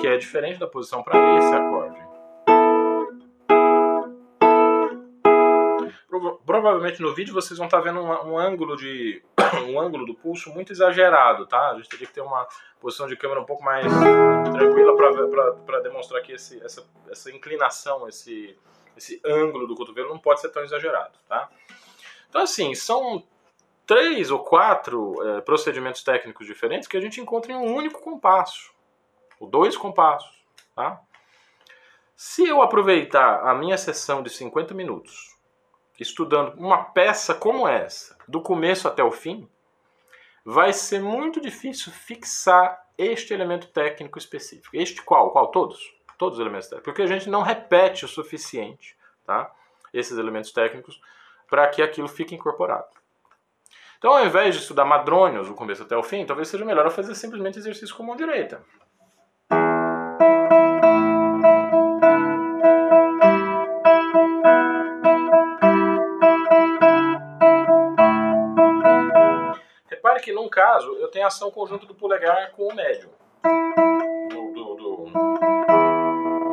que 0.00 0.06
é 0.06 0.16
diferente 0.16 0.58
da 0.58 0.66
posição 0.66 1.02
para 1.02 1.18
esse 1.38 1.54
acorde. 1.54 2.10
provavelmente 6.44 7.00
no 7.00 7.14
vídeo 7.14 7.32
vocês 7.32 7.56
vão 7.56 7.66
estar 7.66 7.80
vendo 7.80 8.00
um, 8.00 8.32
um, 8.32 8.38
ângulo 8.38 8.76
de 8.76 9.22
um 9.68 9.80
ângulo 9.80 10.04
do 10.04 10.14
pulso 10.14 10.50
muito 10.50 10.72
exagerado, 10.72 11.46
tá? 11.46 11.70
A 11.70 11.76
gente 11.76 11.88
teria 11.88 12.06
que 12.06 12.12
ter 12.12 12.20
uma 12.20 12.46
posição 12.80 13.06
de 13.06 13.16
câmera 13.16 13.40
um 13.40 13.44
pouco 13.44 13.62
mais 13.62 13.86
tranquila 14.52 14.96
para 15.64 15.80
demonstrar 15.80 16.20
que 16.22 16.32
esse, 16.32 16.62
essa, 16.62 16.84
essa 17.08 17.30
inclinação, 17.30 18.08
esse, 18.08 18.58
esse 18.96 19.20
ângulo 19.24 19.66
do 19.66 19.74
cotovelo 19.74 20.08
não 20.08 20.18
pode 20.18 20.40
ser 20.40 20.50
tão 20.50 20.62
exagerado, 20.62 21.18
tá? 21.28 21.48
Então 22.30 22.42
assim, 22.42 22.74
são 22.74 23.22
três 23.84 24.30
ou 24.30 24.38
quatro 24.38 25.14
é, 25.26 25.40
procedimentos 25.42 26.02
técnicos 26.02 26.46
diferentes 26.46 26.88
que 26.88 26.96
a 26.96 27.00
gente 27.00 27.20
encontra 27.20 27.52
em 27.52 27.56
um 27.56 27.74
único 27.74 28.00
compasso, 28.00 28.72
ou 29.38 29.48
dois 29.48 29.76
compassos, 29.76 30.42
tá? 30.74 31.00
Se 32.16 32.46
eu 32.46 32.62
aproveitar 32.62 33.40
a 33.48 33.54
minha 33.54 33.76
sessão 33.76 34.22
de 34.22 34.30
50 34.30 34.74
minutos 34.74 35.36
estudando 35.98 36.54
uma 36.54 36.84
peça 36.84 37.34
como 37.34 37.66
essa, 37.66 38.16
do 38.28 38.40
começo 38.40 38.86
até 38.86 39.02
o 39.02 39.10
fim, 39.10 39.48
vai 40.44 40.72
ser 40.72 41.00
muito 41.00 41.40
difícil 41.40 41.92
fixar 41.92 42.80
este 42.96 43.34
elemento 43.34 43.68
técnico 43.68 44.18
específico. 44.18 44.74
Este 44.74 45.02
qual? 45.02 45.30
Qual? 45.30 45.48
Todos? 45.48 45.94
Todos 46.18 46.38
os 46.38 46.40
elementos 46.40 46.68
técnicos. 46.68 46.84
Porque 46.84 47.02
a 47.02 47.06
gente 47.06 47.28
não 47.28 47.42
repete 47.42 48.04
o 48.04 48.08
suficiente 48.08 48.96
tá? 49.24 49.52
esses 49.92 50.16
elementos 50.16 50.52
técnicos 50.52 51.00
para 51.50 51.66
que 51.68 51.82
aquilo 51.82 52.08
fique 52.08 52.34
incorporado. 52.34 52.86
Então, 53.98 54.12
ao 54.12 54.24
invés 54.24 54.54
de 54.54 54.62
estudar 54.62 54.86
madrônios 54.86 55.48
do 55.48 55.54
começo 55.54 55.82
até 55.82 55.96
o 55.96 56.02
fim, 56.02 56.24
talvez 56.24 56.48
seja 56.48 56.64
melhor 56.64 56.86
eu 56.86 56.90
fazer 56.90 57.14
simplesmente 57.14 57.58
exercício 57.58 57.94
com 57.94 58.02
a 58.04 58.06
mão 58.06 58.16
direita. 58.16 58.62
que 70.20 70.32
num 70.32 70.48
caso 70.48 70.94
eu 70.96 71.08
tenho 71.08 71.26
ação 71.26 71.50
conjunta 71.50 71.86
do 71.86 71.94
polegar 71.94 72.52
com 72.52 72.68
o 72.68 72.74
médio. 72.74 73.10
Do, 73.42 74.52
do, 74.52 74.74
do... 74.76 75.06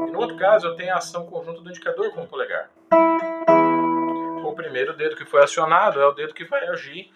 E 0.07 0.11
no 0.11 0.19
outro 0.19 0.35
caso 0.37 0.67
eu 0.67 0.75
tenho 0.75 0.95
ação 0.95 1.27
conjunta 1.27 1.61
do 1.61 1.69
indicador 1.69 2.11
com 2.11 2.23
o 2.23 2.27
polegar. 2.27 2.69
Primeiro 4.57 4.93
dedo 4.93 5.15
que 5.15 5.25
foi 5.25 5.43
acionado 5.43 6.01
é 6.01 6.05
o 6.05 6.11
dedo 6.11 6.33
que 6.33 6.45
vai 6.45 6.67
agir 6.67 7.13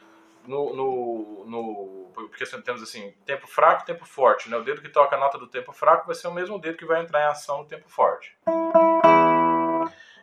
no, 0.47 0.73
no, 0.75 1.45
no, 1.45 2.11
porque 2.13 2.45
temos 2.45 2.81
assim 2.81 3.13
tempo 3.25 3.45
fraco 3.45 3.85
tempo 3.85 4.05
forte 4.05 4.49
né? 4.49 4.57
o 4.57 4.63
dedo 4.63 4.81
que 4.81 4.89
toca 4.89 5.15
a 5.15 5.19
nota 5.19 5.37
do 5.37 5.45
tempo 5.45 5.71
fraco 5.71 6.07
vai 6.07 6.15
ser 6.15 6.27
o 6.29 6.33
mesmo 6.33 6.57
dedo 6.57 6.77
que 6.77 6.85
vai 6.85 6.99
entrar 6.99 7.21
em 7.21 7.25
ação 7.25 7.59
no 7.59 7.67
tempo 7.67 7.87
forte 7.87 8.35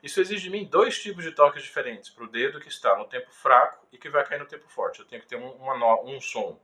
isso 0.03 0.21
exige 0.21 0.45
de 0.45 0.51
mim 0.51 0.65
dois 0.65 1.01
tipos 1.01 1.25
de 1.25 1.33
toques 1.33 1.63
diferentes 1.63 2.11
para 2.11 2.25
o 2.25 2.29
dedo 2.29 2.61
que 2.61 2.69
está 2.69 2.97
no 2.97 3.05
tempo 3.05 3.31
fraco 3.33 3.87
e 3.93 3.99
que 3.99 4.09
vai 4.09 4.25
cair 4.25 4.39
no 4.39 4.47
tempo 4.47 4.69
forte. 4.69 5.01
Eu 5.01 5.07
tenho 5.07 5.21
que 5.21 5.29
ter 5.29 5.37
um, 5.37 5.51
uma, 5.51 6.01
um 6.03 6.21
som 6.21 6.59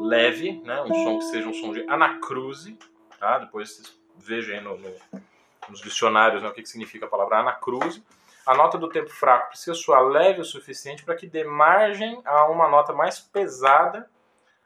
leve, 0.00 0.60
né? 0.64 0.82
um 0.82 0.92
som 0.92 1.18
que 1.18 1.24
seja 1.26 1.48
um 1.48 1.54
som 1.54 1.72
de 1.72 1.88
anacruse. 1.88 2.78
Tá? 3.18 3.38
Depois 3.38 3.70
vocês 3.70 3.98
vejam 4.16 4.56
aí 4.56 4.60
no, 4.60 4.76
no, 4.76 4.94
nos 5.68 5.80
dicionários 5.80 6.42
né, 6.42 6.48
o 6.48 6.52
que, 6.52 6.62
que 6.62 6.68
significa 6.68 7.06
a 7.06 7.08
palavra 7.08 7.38
anacruse. 7.38 8.04
A 8.46 8.54
nota 8.54 8.76
do 8.76 8.88
tempo 8.88 9.08
fraco 9.08 9.48
precisa 9.48 9.74
soar 9.74 10.02
leve 10.02 10.40
o 10.40 10.44
suficiente 10.44 11.04
para 11.04 11.16
que 11.16 11.26
dê 11.26 11.44
margem 11.44 12.20
a 12.24 12.46
uma 12.50 12.68
nota 12.68 12.92
mais 12.92 13.18
pesada 13.18 14.08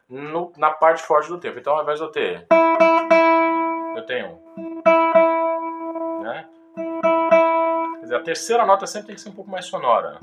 no, 0.08 0.52
na 0.56 0.70
parte 0.70 1.02
forte 1.02 1.28
do 1.28 1.38
tempo. 1.38 1.58
Então, 1.58 1.74
ao 1.74 1.82
invés 1.82 1.98
de 1.98 2.04
eu 2.04 2.10
ter. 2.10 2.46
Eu 3.96 4.04
tenho. 4.04 4.40
Né? 6.22 6.48
dizer, 8.08 8.16
a 8.16 8.22
terceira 8.22 8.66
nota 8.66 8.86
sempre 8.86 9.08
tem 9.08 9.14
que 9.14 9.20
ser 9.20 9.28
um 9.28 9.34
pouco 9.34 9.50
mais 9.50 9.66
sonora. 9.66 10.18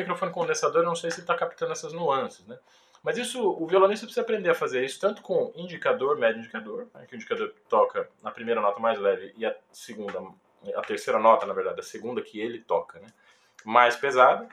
Microfone 0.00 0.32
condensador, 0.32 0.82
não 0.82 0.94
sei 0.94 1.10
se 1.10 1.20
está 1.20 1.34
captando 1.34 1.72
essas 1.72 1.92
nuances, 1.92 2.46
né? 2.46 2.58
Mas 3.02 3.16
isso, 3.16 3.42
o 3.42 3.66
violonista 3.66 4.04
precisa 4.04 4.20
aprender 4.20 4.50
a 4.50 4.54
fazer 4.54 4.84
isso 4.84 5.00
tanto 5.00 5.22
com 5.22 5.52
indicador, 5.56 6.18
médio 6.18 6.40
indicador, 6.40 6.86
né, 6.94 7.06
que 7.08 7.14
o 7.14 7.16
indicador 7.16 7.54
toca 7.68 8.08
na 8.22 8.30
primeira 8.30 8.60
nota 8.60 8.78
mais 8.78 8.98
leve 8.98 9.32
e 9.38 9.46
a 9.46 9.54
segunda, 9.72 10.22
a 10.76 10.82
terceira 10.82 11.18
nota, 11.18 11.46
na 11.46 11.54
verdade, 11.54 11.80
a 11.80 11.82
segunda 11.82 12.20
que 12.20 12.38
ele 12.38 12.60
toca, 12.60 12.98
né, 12.98 13.06
mais 13.64 13.96
pesada. 13.96 14.46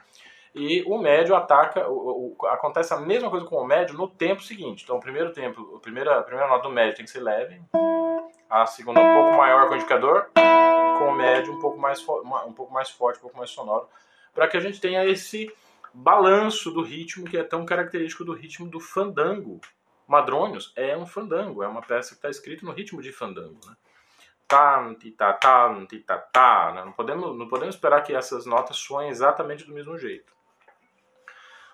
E 0.55 0.81
o 0.87 0.97
médio 0.97 1.35
ataca, 1.35 1.89
o, 1.89 2.35
o, 2.39 2.47
acontece 2.47 2.93
a 2.93 2.97
mesma 2.97 3.29
coisa 3.29 3.45
com 3.45 3.57
o 3.57 3.65
médio 3.65 3.97
no 3.97 4.07
tempo 4.07 4.41
seguinte. 4.41 4.83
Então, 4.83 4.95
o 4.95 4.99
primeiro 4.99 5.31
tempo, 5.33 5.75
a 5.75 5.79
primeira, 5.79 6.17
a 6.17 6.23
primeira 6.23 6.49
nota 6.49 6.63
do 6.63 6.73
médio 6.73 6.95
tem 6.95 7.05
que 7.05 7.11
ser 7.11 7.19
leve, 7.19 7.61
a 8.49 8.65
segunda 8.65 9.01
um 9.01 9.13
pouco 9.13 9.37
maior 9.37 9.67
com 9.67 9.73
o 9.73 9.77
indicador, 9.77 10.29
com 10.33 11.09
o 11.09 11.15
médio 11.15 11.53
um 11.53 11.59
pouco 11.59 11.77
mais, 11.77 11.99
um 12.07 12.53
pouco 12.53 12.73
mais 12.73 12.89
forte, 12.89 13.17
um 13.17 13.23
pouco 13.23 13.37
mais 13.37 13.49
sonoro, 13.49 13.87
para 14.37 14.47
que 14.47 14.55
a 14.55 14.59
gente 14.59 14.79
tenha 14.79 15.03
esse 15.03 15.51
balanço 15.91 16.69
do 16.69 16.83
ritmo 16.83 17.25
que 17.25 17.35
é 17.35 17.43
tão 17.43 17.65
característico 17.65 18.23
do 18.23 18.33
ritmo 18.33 18.69
do 18.69 18.79
fandango. 18.79 19.59
Madrônios 20.07 20.71
é 20.75 20.95
um 20.95 21.07
fandango, 21.07 21.63
é 21.63 21.67
uma 21.67 21.81
peça 21.81 22.09
que 22.09 22.17
está 22.17 22.29
escrita 22.29 22.63
no 22.63 22.71
ritmo 22.71 23.01
de 23.01 23.11
fandango. 23.11 23.59
Né? 23.65 23.75
Tan, 24.47 24.93
tita, 24.93 25.33
tan, 25.33 25.87
tita, 25.87 26.19
tá, 26.19 26.71
né? 26.71 26.85
não, 26.85 26.91
podemos, 26.91 27.35
não 27.35 27.47
podemos 27.47 27.73
esperar 27.73 28.03
que 28.03 28.13
essas 28.13 28.45
notas 28.45 28.77
soem 28.77 29.09
exatamente 29.09 29.63
do 29.63 29.73
mesmo 29.73 29.97
jeito. 29.97 30.31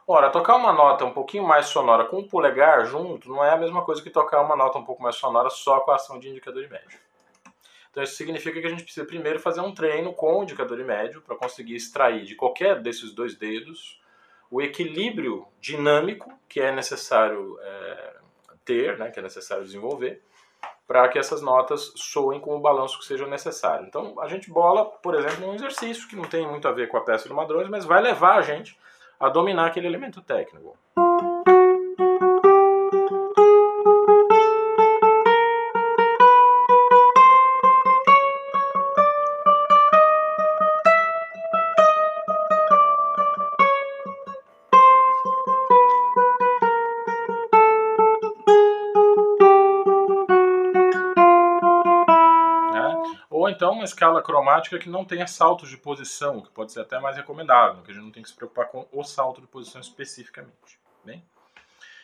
Ora, 0.08 0.30
tocar 0.30 0.56
uma 0.56 0.72
nota 0.72 1.04
um 1.04 1.12
pouquinho 1.12 1.46
mais 1.46 1.66
sonora 1.66 2.06
com 2.06 2.20
o 2.20 2.30
polegar 2.30 2.86
junto 2.86 3.28
não 3.28 3.44
é 3.44 3.52
a 3.52 3.58
mesma 3.58 3.84
coisa 3.84 4.02
que 4.02 4.10
tocar 4.10 4.40
uma 4.40 4.56
nota 4.56 4.78
um 4.78 4.86
pouco 4.86 5.04
mais 5.04 5.18
sonora 5.18 5.50
só 5.50 5.82
com 5.82 5.92
a 5.92 5.96
ação 5.96 6.18
de 6.18 6.30
indicador 6.30 6.64
e 6.64 6.70
médio. 6.70 6.98
Então 7.94 8.02
isso 8.02 8.16
significa 8.16 8.60
que 8.60 8.66
a 8.66 8.70
gente 8.72 8.84
precisa 8.84 9.06
primeiro 9.06 9.40
fazer 9.40 9.62
um 9.62 9.72
treino 9.72 10.14
com 10.14 10.40
o 10.40 10.44
indicador 10.44 10.80
e 10.80 10.84
médio 10.84 11.22
para 11.22 11.36
conseguir 11.36 11.76
extrair 11.76 12.24
de 12.24 12.34
qualquer 12.34 12.82
desses 12.82 13.14
dois 13.14 13.36
dedos 13.36 14.02
o 14.50 14.60
equilíbrio 14.60 15.46
dinâmico 15.62 16.34
que 16.50 16.60
é 16.60 16.72
necessário 16.72 17.56
é, 17.62 18.16
ter, 18.66 18.98
né, 18.98 19.12
que 19.12 19.20
é 19.20 19.22
necessário 19.22 19.64
desenvolver, 19.64 20.24
para 20.88 21.08
que 21.08 21.20
essas 21.20 21.40
notas 21.40 21.94
soem 21.96 22.40
com 22.40 22.56
o 22.56 22.60
balanço 22.60 22.98
que 22.98 23.06
seja 23.06 23.28
necessário. 23.28 23.86
Então, 23.86 24.20
a 24.20 24.28
gente 24.28 24.50
bola, 24.50 24.86
por 24.86 25.14
exemplo, 25.14 25.48
um 25.48 25.54
exercício 25.54 26.08
que 26.08 26.16
não 26.16 26.26
tem 26.26 26.48
muito 26.48 26.68
a 26.68 26.72
ver 26.72 26.88
com 26.88 26.98
a 26.98 27.02
peça 27.02 27.30
do 27.30 27.36
Madrões, 27.36 27.70
mas 27.70 27.86
vai 27.86 28.02
levar 28.02 28.38
a 28.38 28.42
gente 28.42 28.76
a 29.20 29.30
dominar 29.30 29.68
aquele 29.68 29.88
elemento 29.88 30.20
técnico. 30.20 30.76
Então 53.64 53.76
uma 53.76 53.86
escala 53.86 54.22
cromática 54.22 54.78
que 54.78 54.90
não 54.90 55.06
tenha 55.06 55.26
saltos 55.26 55.70
de 55.70 55.78
posição, 55.78 56.42
que 56.42 56.52
pode 56.52 56.74
ser 56.74 56.82
até 56.82 57.00
mais 57.00 57.16
recomendável, 57.16 57.82
que 57.82 57.92
a 57.92 57.94
gente 57.94 58.04
não 58.04 58.12
tem 58.12 58.22
que 58.22 58.28
se 58.28 58.36
preocupar 58.36 58.68
com 58.68 58.86
o 58.92 59.06
salto 59.06 59.40
de 59.40 59.48
posição 59.48 59.80
especificamente. 59.80 60.78
Bem? 61.06 61.24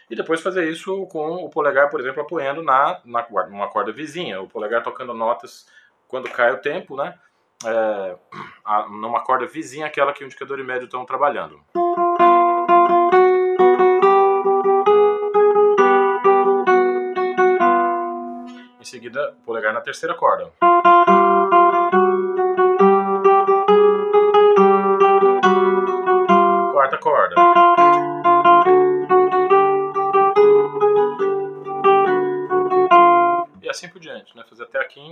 E 0.10 0.16
depois 0.16 0.40
fazer 0.40 0.70
isso 0.70 1.06
com 1.08 1.44
o 1.44 1.50
polegar, 1.50 1.90
por 1.90 2.00
exemplo, 2.00 2.22
apoiando 2.22 2.64
na, 2.64 3.02
na 3.04 3.28
numa 3.50 3.68
corda 3.68 3.92
vizinha, 3.92 4.42
o 4.42 4.48
polegar 4.48 4.82
tocando 4.82 5.14
notas 5.14 5.68
quando 6.08 6.30
cai 6.30 6.54
o 6.54 6.62
tempo, 6.62 6.96
né? 6.96 7.20
É, 7.66 8.16
a, 8.64 8.88
numa 8.88 9.22
corda 9.22 9.46
vizinha, 9.46 9.86
aquela 9.86 10.14
que 10.14 10.24
o 10.24 10.28
indicador 10.28 10.62
e 10.62 10.64
médio 10.64 10.86
estão 10.86 11.06
trabalhando. 11.06 11.60
Em 18.80 18.86
seguida, 18.86 19.36
polegar 19.46 19.74
na 19.74 19.82
terceira 19.82 20.16
corda. 20.16 20.54
corda. 20.58 21.19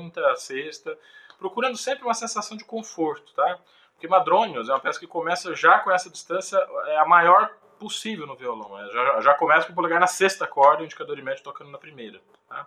Quinta, 0.08 0.36
sexta, 0.36 0.98
procurando 1.38 1.78
sempre 1.78 2.04
uma 2.04 2.14
sensação 2.14 2.58
de 2.58 2.64
conforto, 2.64 3.34
tá? 3.34 3.60
Porque 3.94 4.08
Madrônios 4.08 4.70
é 4.70 4.74
uma 4.74 4.80
peça 4.80 5.00
que 5.00 5.08
começa 5.08 5.56
já 5.56 5.80
com 5.80 5.92
essa 5.92 6.10
distância, 6.10 6.58
é 6.88 6.98
a 6.98 7.06
maior 7.06 7.52
possível 7.80 8.26
no 8.26 8.36
violão. 8.36 8.78
É, 8.80 8.92
já, 8.92 9.22
já 9.22 9.34
começa 9.34 9.66
com 9.66 9.74
o 9.74 9.76
polegar 9.76 10.00
na 10.00 10.08
sexta 10.08 10.48
corda 10.48 10.82
o 10.82 10.86
indicador 10.86 11.16
de 11.16 11.22
médio 11.22 11.44
tocando 11.44 11.72
na 11.72 11.78
primeira. 11.78 12.20
Tá? 12.48 12.66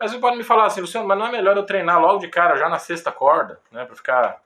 Mas 0.00 0.10
você 0.10 0.18
pode 0.18 0.36
me 0.36 0.44
falar 0.44 0.66
assim, 0.66 0.80
Luciano, 0.80 1.06
mas 1.06 1.18
não 1.18 1.26
é 1.26 1.32
melhor 1.32 1.56
eu 1.56 1.64
treinar 1.64 2.00
logo 2.00 2.18
de 2.18 2.28
cara, 2.28 2.56
já 2.56 2.68
na 2.68 2.78
sexta 2.78 3.10
corda, 3.10 3.60
né? 3.70 3.84
Pra 3.84 3.96
ficar. 3.96 4.42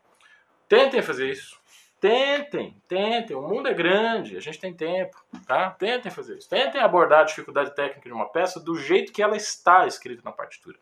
Tentem 0.69 1.03
fazer 1.03 1.31
isso. 1.31 1.61
Tentem, 2.01 2.77
tentem. 2.89 3.37
O 3.37 3.43
mundo 3.43 3.69
é 3.69 3.75
grande, 3.75 4.37
a 4.37 4.41
gente 4.41 4.59
tem 4.59 4.75
tempo, 4.75 5.17
tá? 5.47 5.71
Tentem 5.71 6.11
fazer 6.11 6.39
isso. 6.39 6.49
Tentem 6.49 6.81
abordar 6.81 7.21
a 7.21 7.25
dificuldade 7.25 7.75
técnica 7.77 8.09
de 8.09 8.13
uma 8.13 8.29
peça 8.29 8.59
do 8.59 8.77
jeito 8.77 9.13
que 9.13 9.23
ela 9.23 9.37
está 9.37 9.87
escrita 9.87 10.23
na 10.25 10.33
partitura. 10.33 10.79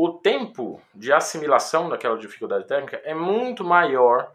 O 0.00 0.12
tempo 0.12 0.80
de 0.94 1.12
assimilação 1.12 1.88
daquela 1.88 2.16
dificuldade 2.16 2.68
técnica 2.68 3.02
é 3.04 3.12
muito 3.12 3.64
maior 3.64 4.30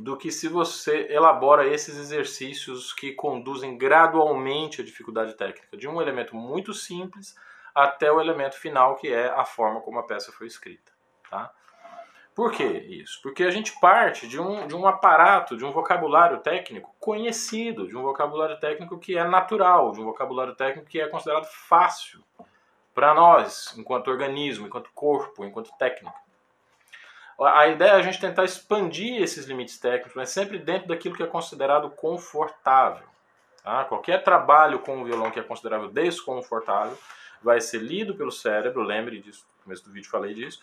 do 0.00 0.16
que 0.16 0.32
se 0.32 0.48
você 0.48 1.06
elabora 1.10 1.64
esses 1.64 1.96
exercícios 1.96 2.92
que 2.92 3.12
conduzem 3.12 3.78
gradualmente 3.78 4.80
a 4.80 4.84
dificuldade 4.84 5.34
técnica, 5.34 5.76
de 5.76 5.86
um 5.86 6.02
elemento 6.02 6.34
muito 6.34 6.74
simples 6.74 7.36
até 7.72 8.10
o 8.10 8.20
elemento 8.20 8.56
final, 8.56 8.96
que 8.96 9.12
é 9.12 9.28
a 9.28 9.44
forma 9.44 9.80
como 9.80 10.00
a 10.00 10.02
peça 10.02 10.32
foi 10.32 10.48
escrita. 10.48 10.90
Tá? 11.30 11.52
Por 12.34 12.50
que 12.50 12.64
isso? 12.64 13.20
Porque 13.22 13.44
a 13.44 13.50
gente 13.52 13.78
parte 13.78 14.26
de 14.26 14.40
um, 14.40 14.66
de 14.66 14.74
um 14.74 14.88
aparato, 14.88 15.56
de 15.56 15.64
um 15.64 15.70
vocabulário 15.70 16.40
técnico 16.40 16.92
conhecido, 16.98 17.86
de 17.86 17.96
um 17.96 18.02
vocabulário 18.02 18.58
técnico 18.58 18.98
que 18.98 19.16
é 19.16 19.22
natural, 19.22 19.92
de 19.92 20.00
um 20.00 20.04
vocabulário 20.04 20.56
técnico 20.56 20.90
que 20.90 21.00
é 21.00 21.06
considerado 21.06 21.44
fácil 21.44 22.24
para 22.94 23.12
nós, 23.12 23.74
enquanto 23.76 24.08
organismo, 24.08 24.66
enquanto 24.66 24.90
corpo, 24.94 25.44
enquanto 25.44 25.76
técnica. 25.76 26.14
A 27.38 27.66
ideia 27.66 27.90
é 27.90 27.94
a 27.94 28.02
gente 28.02 28.20
tentar 28.20 28.44
expandir 28.44 29.20
esses 29.20 29.46
limites 29.46 29.78
técnicos, 29.78 30.14
mas 30.14 30.30
sempre 30.30 30.56
dentro 30.56 30.88
daquilo 30.88 31.16
que 31.16 31.22
é 31.22 31.26
considerado 31.26 31.90
confortável. 31.90 33.06
Tá? 33.62 33.84
Qualquer 33.84 34.22
trabalho 34.22 34.78
com 34.78 35.02
o 35.02 35.04
violão 35.04 35.30
que 35.30 35.40
é 35.40 35.42
considerado 35.42 35.88
desconfortável 35.88 36.96
vai 37.42 37.60
ser 37.60 37.78
lido 37.78 38.14
pelo 38.14 38.30
cérebro, 38.30 38.82
lembre 38.82 39.20
disso, 39.20 39.44
no 39.58 39.64
começo 39.64 39.84
do 39.84 39.90
vídeo 39.90 40.08
falei 40.08 40.32
disso, 40.32 40.62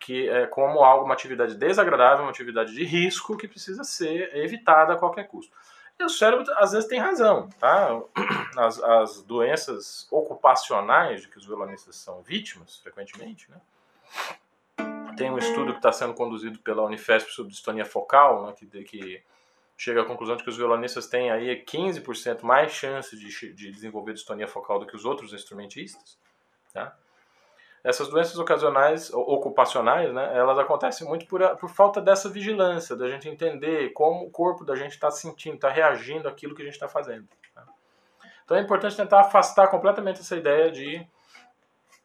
que 0.00 0.28
é 0.28 0.46
como 0.46 0.82
algo, 0.82 1.04
uma 1.04 1.14
atividade 1.14 1.54
desagradável, 1.54 2.24
uma 2.24 2.30
atividade 2.30 2.72
de 2.72 2.84
risco 2.84 3.36
que 3.36 3.46
precisa 3.46 3.84
ser 3.84 4.34
evitada 4.34 4.94
a 4.94 4.96
qualquer 4.96 5.28
custo. 5.28 5.54
E 5.98 6.04
o 6.04 6.08
cérebro, 6.08 6.46
às 6.56 6.72
vezes, 6.72 6.88
tem 6.88 7.00
razão, 7.00 7.48
tá? 7.58 8.00
As, 8.56 8.82
as 8.82 9.22
doenças 9.22 10.08
ocupacionais 10.10 11.22
de 11.22 11.28
que 11.28 11.38
os 11.38 11.46
violonistas 11.46 11.94
são 11.94 12.22
vítimas, 12.22 12.78
frequentemente, 12.78 13.48
né? 13.48 13.60
Tem 15.16 15.30
um 15.30 15.38
estudo 15.38 15.72
que 15.72 15.78
está 15.78 15.92
sendo 15.92 16.14
conduzido 16.14 16.58
pela 16.58 16.82
Unifesp 16.82 17.30
sobre 17.30 17.52
distonia 17.52 17.84
focal, 17.84 18.46
né, 18.46 18.52
que, 18.52 18.66
que 18.84 19.22
chega 19.76 20.02
à 20.02 20.04
conclusão 20.04 20.36
de 20.36 20.42
que 20.42 20.50
os 20.50 20.56
violonistas 20.56 21.06
têm 21.06 21.30
aí 21.30 21.64
15% 21.64 22.42
mais 22.42 22.72
chance 22.72 23.16
de, 23.16 23.54
de 23.54 23.70
desenvolver 23.70 24.12
distonia 24.12 24.48
focal 24.48 24.80
do 24.80 24.86
que 24.86 24.96
os 24.96 25.04
outros 25.04 25.32
instrumentistas, 25.32 26.18
tá? 26.72 26.96
Essas 27.88 28.08
doenças 28.08 28.38
ocasionais, 28.38 29.10
ocupacionais, 29.14 30.12
né, 30.12 30.36
elas 30.36 30.58
acontecem 30.58 31.08
muito 31.08 31.24
por, 31.24 31.40
por 31.56 31.70
falta 31.70 32.02
dessa 32.02 32.28
vigilância, 32.28 32.94
da 32.94 33.08
gente 33.08 33.26
entender 33.26 33.94
como 33.94 34.26
o 34.26 34.30
corpo 34.30 34.62
da 34.62 34.76
gente 34.76 34.92
está 34.92 35.10
sentindo, 35.10 35.54
está 35.54 35.70
reagindo 35.70 36.28
àquilo 36.28 36.54
que 36.54 36.60
a 36.60 36.66
gente 36.66 36.74
está 36.74 36.86
fazendo. 36.86 37.26
Tá? 37.54 37.64
Então 38.44 38.58
é 38.58 38.60
importante 38.60 38.94
tentar 38.94 39.20
afastar 39.20 39.68
completamente 39.68 40.20
essa 40.20 40.36
ideia 40.36 40.70
de 40.70 41.02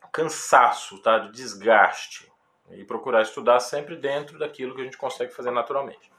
cansaço, 0.10 1.02
tá, 1.02 1.18
de 1.18 1.32
desgaste, 1.34 2.32
e 2.72 2.86
procurar 2.86 3.22
estudar 3.22 3.60
sempre 3.60 3.98
dentro 3.98 4.40
daquilo 4.40 4.74
que 4.74 4.82
a 4.82 4.86
gente 4.86 4.98
consegue 4.98 5.34
fazer 5.34 5.52
naturalmente. 5.52 6.10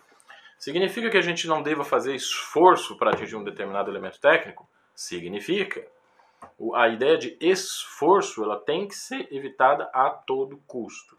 Significa 0.58 1.08
que 1.08 1.16
a 1.16 1.22
gente 1.22 1.48
não 1.48 1.62
deva 1.62 1.84
fazer 1.84 2.14
esforço 2.14 2.98
para 2.98 3.12
atingir 3.12 3.36
um 3.36 3.42
determinado 3.42 3.90
elemento 3.90 4.20
técnico? 4.20 4.68
Significa 4.94 5.86
a 6.74 6.88
ideia 6.88 7.18
de 7.18 7.36
esforço 7.40 8.42
ela 8.42 8.58
tem 8.58 8.86
que 8.86 8.94
ser 8.94 9.28
evitada 9.32 9.90
a 9.92 10.10
todo 10.10 10.62
custo. 10.66 11.16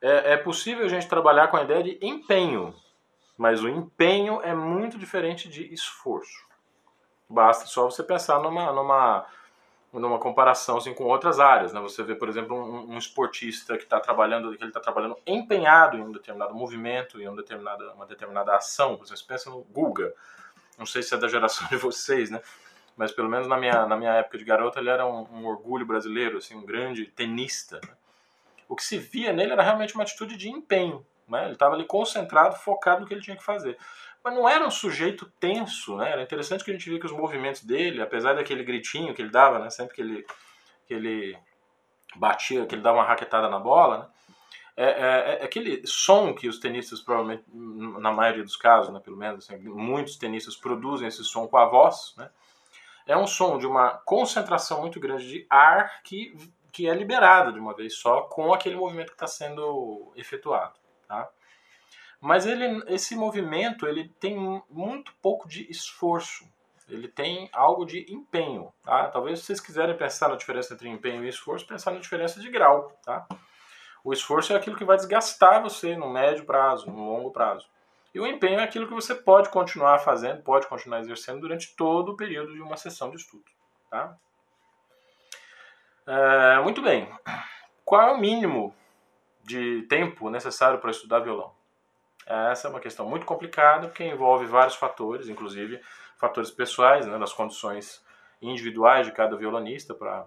É, 0.00 0.34
é 0.34 0.36
possível 0.36 0.84
a 0.84 0.88
gente 0.88 1.08
trabalhar 1.08 1.48
com 1.48 1.56
a 1.56 1.62
ideia 1.62 1.82
de 1.82 1.98
empenho, 2.02 2.74
mas 3.36 3.62
o 3.62 3.68
empenho 3.68 4.40
é 4.42 4.54
muito 4.54 4.98
diferente 4.98 5.48
de 5.48 5.72
esforço. 5.72 6.46
Basta 7.28 7.66
só 7.66 7.84
você 7.84 8.02
pensar 8.02 8.38
numa, 8.40 8.72
numa, 8.72 9.26
numa 9.92 10.18
comparação 10.18 10.76
assim, 10.76 10.94
com 10.94 11.04
outras 11.04 11.40
áreas. 11.40 11.72
Né? 11.72 11.80
Você 11.80 12.02
vê, 12.02 12.14
por 12.14 12.28
exemplo, 12.28 12.56
um, 12.56 12.94
um 12.94 12.98
esportista 12.98 13.76
que 13.76 13.84
está 13.84 13.98
trabalhando, 13.98 14.56
que 14.56 14.62
ele 14.62 14.70
está 14.70 14.80
trabalhando 14.80 15.16
empenhado 15.26 15.96
em 15.96 16.02
um 16.02 16.12
determinado 16.12 16.54
movimento, 16.54 17.20
em 17.20 17.26
uma 17.26 17.36
determinada, 17.36 17.92
uma 17.94 18.06
determinada 18.06 18.54
ação. 18.54 18.96
Você 18.98 19.14
pensa 19.26 19.50
no 19.50 19.62
Guga. 19.62 20.14
Não 20.78 20.86
sei 20.86 21.02
se 21.02 21.14
é 21.14 21.16
da 21.16 21.26
geração 21.26 21.66
de 21.68 21.76
vocês, 21.76 22.30
né? 22.30 22.40
Mas 22.96 23.12
pelo 23.12 23.28
menos 23.28 23.46
na 23.46 23.56
minha, 23.58 23.86
na 23.86 23.96
minha 23.96 24.12
época 24.14 24.38
de 24.38 24.44
garoto 24.44 24.78
ele 24.78 24.88
era 24.88 25.06
um, 25.06 25.26
um 25.32 25.46
orgulho 25.46 25.84
brasileiro, 25.84 26.38
assim, 26.38 26.56
um 26.56 26.64
grande 26.64 27.06
tenista. 27.06 27.80
Né? 27.86 27.92
O 28.68 28.74
que 28.74 28.82
se 28.82 28.96
via 28.98 29.32
nele 29.32 29.52
era 29.52 29.62
realmente 29.62 29.94
uma 29.94 30.02
atitude 30.02 30.36
de 30.36 30.48
empenho. 30.48 31.04
Né? 31.28 31.44
Ele 31.44 31.52
estava 31.52 31.74
ali 31.74 31.84
concentrado, 31.84 32.56
focado 32.56 33.00
no 33.00 33.06
que 33.06 33.12
ele 33.12 33.20
tinha 33.20 33.36
que 33.36 33.44
fazer. 33.44 33.76
Mas 34.24 34.34
não 34.34 34.48
era 34.48 34.66
um 34.66 34.70
sujeito 34.70 35.30
tenso, 35.38 35.96
né? 35.96 36.10
Era 36.10 36.22
interessante 36.22 36.64
que 36.64 36.70
a 36.72 36.74
gente 36.74 36.90
via 36.90 36.98
que 36.98 37.06
os 37.06 37.12
movimentos 37.12 37.62
dele, 37.62 38.02
apesar 38.02 38.34
daquele 38.34 38.64
gritinho 38.64 39.14
que 39.14 39.22
ele 39.22 39.30
dava, 39.30 39.60
né? 39.60 39.70
Sempre 39.70 39.94
que 39.94 40.00
ele, 40.00 40.26
que 40.84 40.94
ele 40.94 41.38
batia, 42.16 42.66
que 42.66 42.74
ele 42.74 42.82
dava 42.82 42.98
uma 42.98 43.04
raquetada 43.04 43.48
na 43.48 43.60
bola, 43.60 43.98
né? 43.98 44.06
É, 44.76 44.84
é, 44.84 45.38
é, 45.40 45.44
aquele 45.44 45.80
som 45.86 46.34
que 46.34 46.48
os 46.48 46.58
tenistas 46.58 47.00
provavelmente, 47.00 47.44
na 47.50 48.12
maioria 48.12 48.42
dos 48.42 48.56
casos, 48.56 48.92
né, 48.92 49.00
pelo 49.00 49.16
menos, 49.16 49.48
assim, 49.48 49.56
muitos 49.58 50.16
tenistas 50.16 50.54
produzem 50.54 51.08
esse 51.08 51.24
som 51.24 51.48
com 51.48 51.56
a 51.56 51.64
voz, 51.64 52.12
né? 52.16 52.28
É 53.06 53.16
um 53.16 53.26
som 53.26 53.56
de 53.56 53.66
uma 53.66 53.98
concentração 53.98 54.80
muito 54.80 54.98
grande 54.98 55.28
de 55.28 55.46
ar 55.48 56.02
que, 56.02 56.36
que 56.72 56.88
é 56.88 56.94
liberado 56.94 57.52
de 57.52 57.58
uma 57.58 57.74
vez 57.74 57.94
só 57.94 58.22
com 58.22 58.52
aquele 58.52 58.76
movimento 58.76 59.08
que 59.08 59.14
está 59.14 59.28
sendo 59.28 60.12
efetuado, 60.16 60.74
tá? 61.06 61.28
Mas 62.20 62.46
ele, 62.46 62.82
esse 62.88 63.14
movimento 63.14 63.86
ele 63.86 64.08
tem 64.20 64.36
muito 64.68 65.12
pouco 65.22 65.48
de 65.48 65.70
esforço. 65.70 66.44
Ele 66.88 67.08
tem 67.08 67.48
algo 67.52 67.84
de 67.84 68.06
empenho, 68.12 68.72
tá? 68.82 69.08
Talvez 69.08 69.40
vocês 69.40 69.60
quiserem 69.60 69.96
pensar 69.96 70.28
na 70.28 70.36
diferença 70.36 70.74
entre 70.74 70.88
empenho 70.88 71.24
e 71.24 71.28
esforço, 71.28 71.66
pensar 71.66 71.92
na 71.92 72.00
diferença 72.00 72.40
de 72.40 72.50
grau, 72.50 72.92
tá? 73.04 73.26
O 74.04 74.12
esforço 74.12 74.52
é 74.52 74.56
aquilo 74.56 74.76
que 74.76 74.84
vai 74.84 74.96
desgastar 74.96 75.62
você 75.62 75.96
no 75.96 76.08
médio 76.08 76.44
prazo, 76.44 76.86
no 76.86 77.10
longo 77.10 77.30
prazo. 77.30 77.68
E 78.16 78.18
o 78.18 78.26
empenho 78.26 78.60
é 78.60 78.62
aquilo 78.62 78.88
que 78.88 78.94
você 78.94 79.14
pode 79.14 79.50
continuar 79.50 79.98
fazendo, 79.98 80.42
pode 80.42 80.66
continuar 80.66 81.00
exercendo 81.00 81.42
durante 81.42 81.76
todo 81.76 82.12
o 82.12 82.16
período 82.16 82.54
de 82.54 82.62
uma 82.62 82.74
sessão 82.74 83.10
de 83.10 83.16
estudo, 83.16 83.44
tá? 83.90 84.16
É, 86.06 86.58
muito 86.62 86.80
bem. 86.80 87.14
Qual 87.84 88.00
é 88.00 88.12
o 88.12 88.18
mínimo 88.18 88.74
de 89.42 89.82
tempo 89.82 90.30
necessário 90.30 90.78
para 90.78 90.90
estudar 90.90 91.18
violão? 91.18 91.52
Essa 92.24 92.68
é 92.68 92.70
uma 92.70 92.80
questão 92.80 93.06
muito 93.06 93.26
complicada, 93.26 93.88
porque 93.88 94.04
envolve 94.04 94.46
vários 94.46 94.76
fatores, 94.76 95.28
inclusive 95.28 95.78
fatores 96.16 96.50
pessoais, 96.50 97.06
né, 97.06 97.18
das 97.18 97.34
condições 97.34 98.02
individuais 98.40 99.06
de 99.06 99.12
cada 99.12 99.36
violonista 99.36 99.92
para 99.92 100.24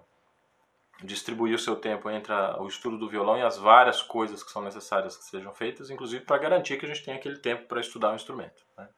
distribuir 1.02 1.54
o 1.54 1.58
seu 1.58 1.76
tempo 1.76 2.10
entre 2.10 2.32
o 2.58 2.66
estudo 2.66 2.98
do 2.98 3.08
violão 3.08 3.38
e 3.38 3.42
as 3.42 3.56
várias 3.56 4.02
coisas 4.02 4.42
que 4.42 4.50
são 4.50 4.62
necessárias 4.62 5.16
que 5.16 5.24
sejam 5.24 5.52
feitas, 5.52 5.90
inclusive 5.90 6.24
para 6.24 6.38
garantir 6.38 6.78
que 6.78 6.84
a 6.84 6.88
gente 6.88 7.04
tenha 7.04 7.16
aquele 7.16 7.38
tempo 7.38 7.66
para 7.66 7.80
estudar 7.80 8.12
o 8.12 8.16
instrumento. 8.16 8.62
Né? 8.76 8.88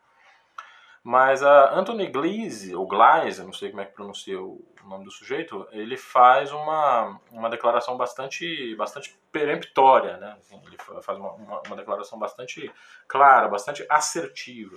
Mas 1.02 1.42
a 1.42 1.74
Anthony 1.74 2.06
Gleese, 2.06 2.74
ou 2.74 2.86
Gleise, 2.86 3.42
não 3.42 3.52
sei 3.52 3.70
como 3.70 3.82
é 3.82 3.86
que 3.86 3.94
pronuncia 3.94 4.40
o 4.40 4.64
nome 4.84 5.04
do 5.04 5.10
sujeito, 5.10 5.66
ele 5.72 5.96
faz 5.96 6.52
uma, 6.52 7.20
uma 7.30 7.50
declaração 7.50 7.96
bastante, 7.96 8.74
bastante 8.76 9.16
peremptória, 9.32 10.16
né? 10.16 10.36
Assim, 10.38 10.60
ele 10.64 10.76
faz 10.78 11.18
uma, 11.18 11.32
uma, 11.32 11.62
uma, 11.66 11.76
declaração 11.76 12.18
bastante 12.20 12.70
clara, 13.08 13.48
bastante 13.48 13.84
assertiva, 13.88 14.76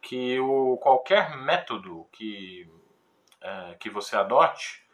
que 0.00 0.38
o, 0.38 0.76
qualquer 0.76 1.36
método 1.36 2.06
que, 2.12 2.70
é, 3.40 3.74
que 3.80 3.90
você 3.90 4.14
adote 4.14 4.85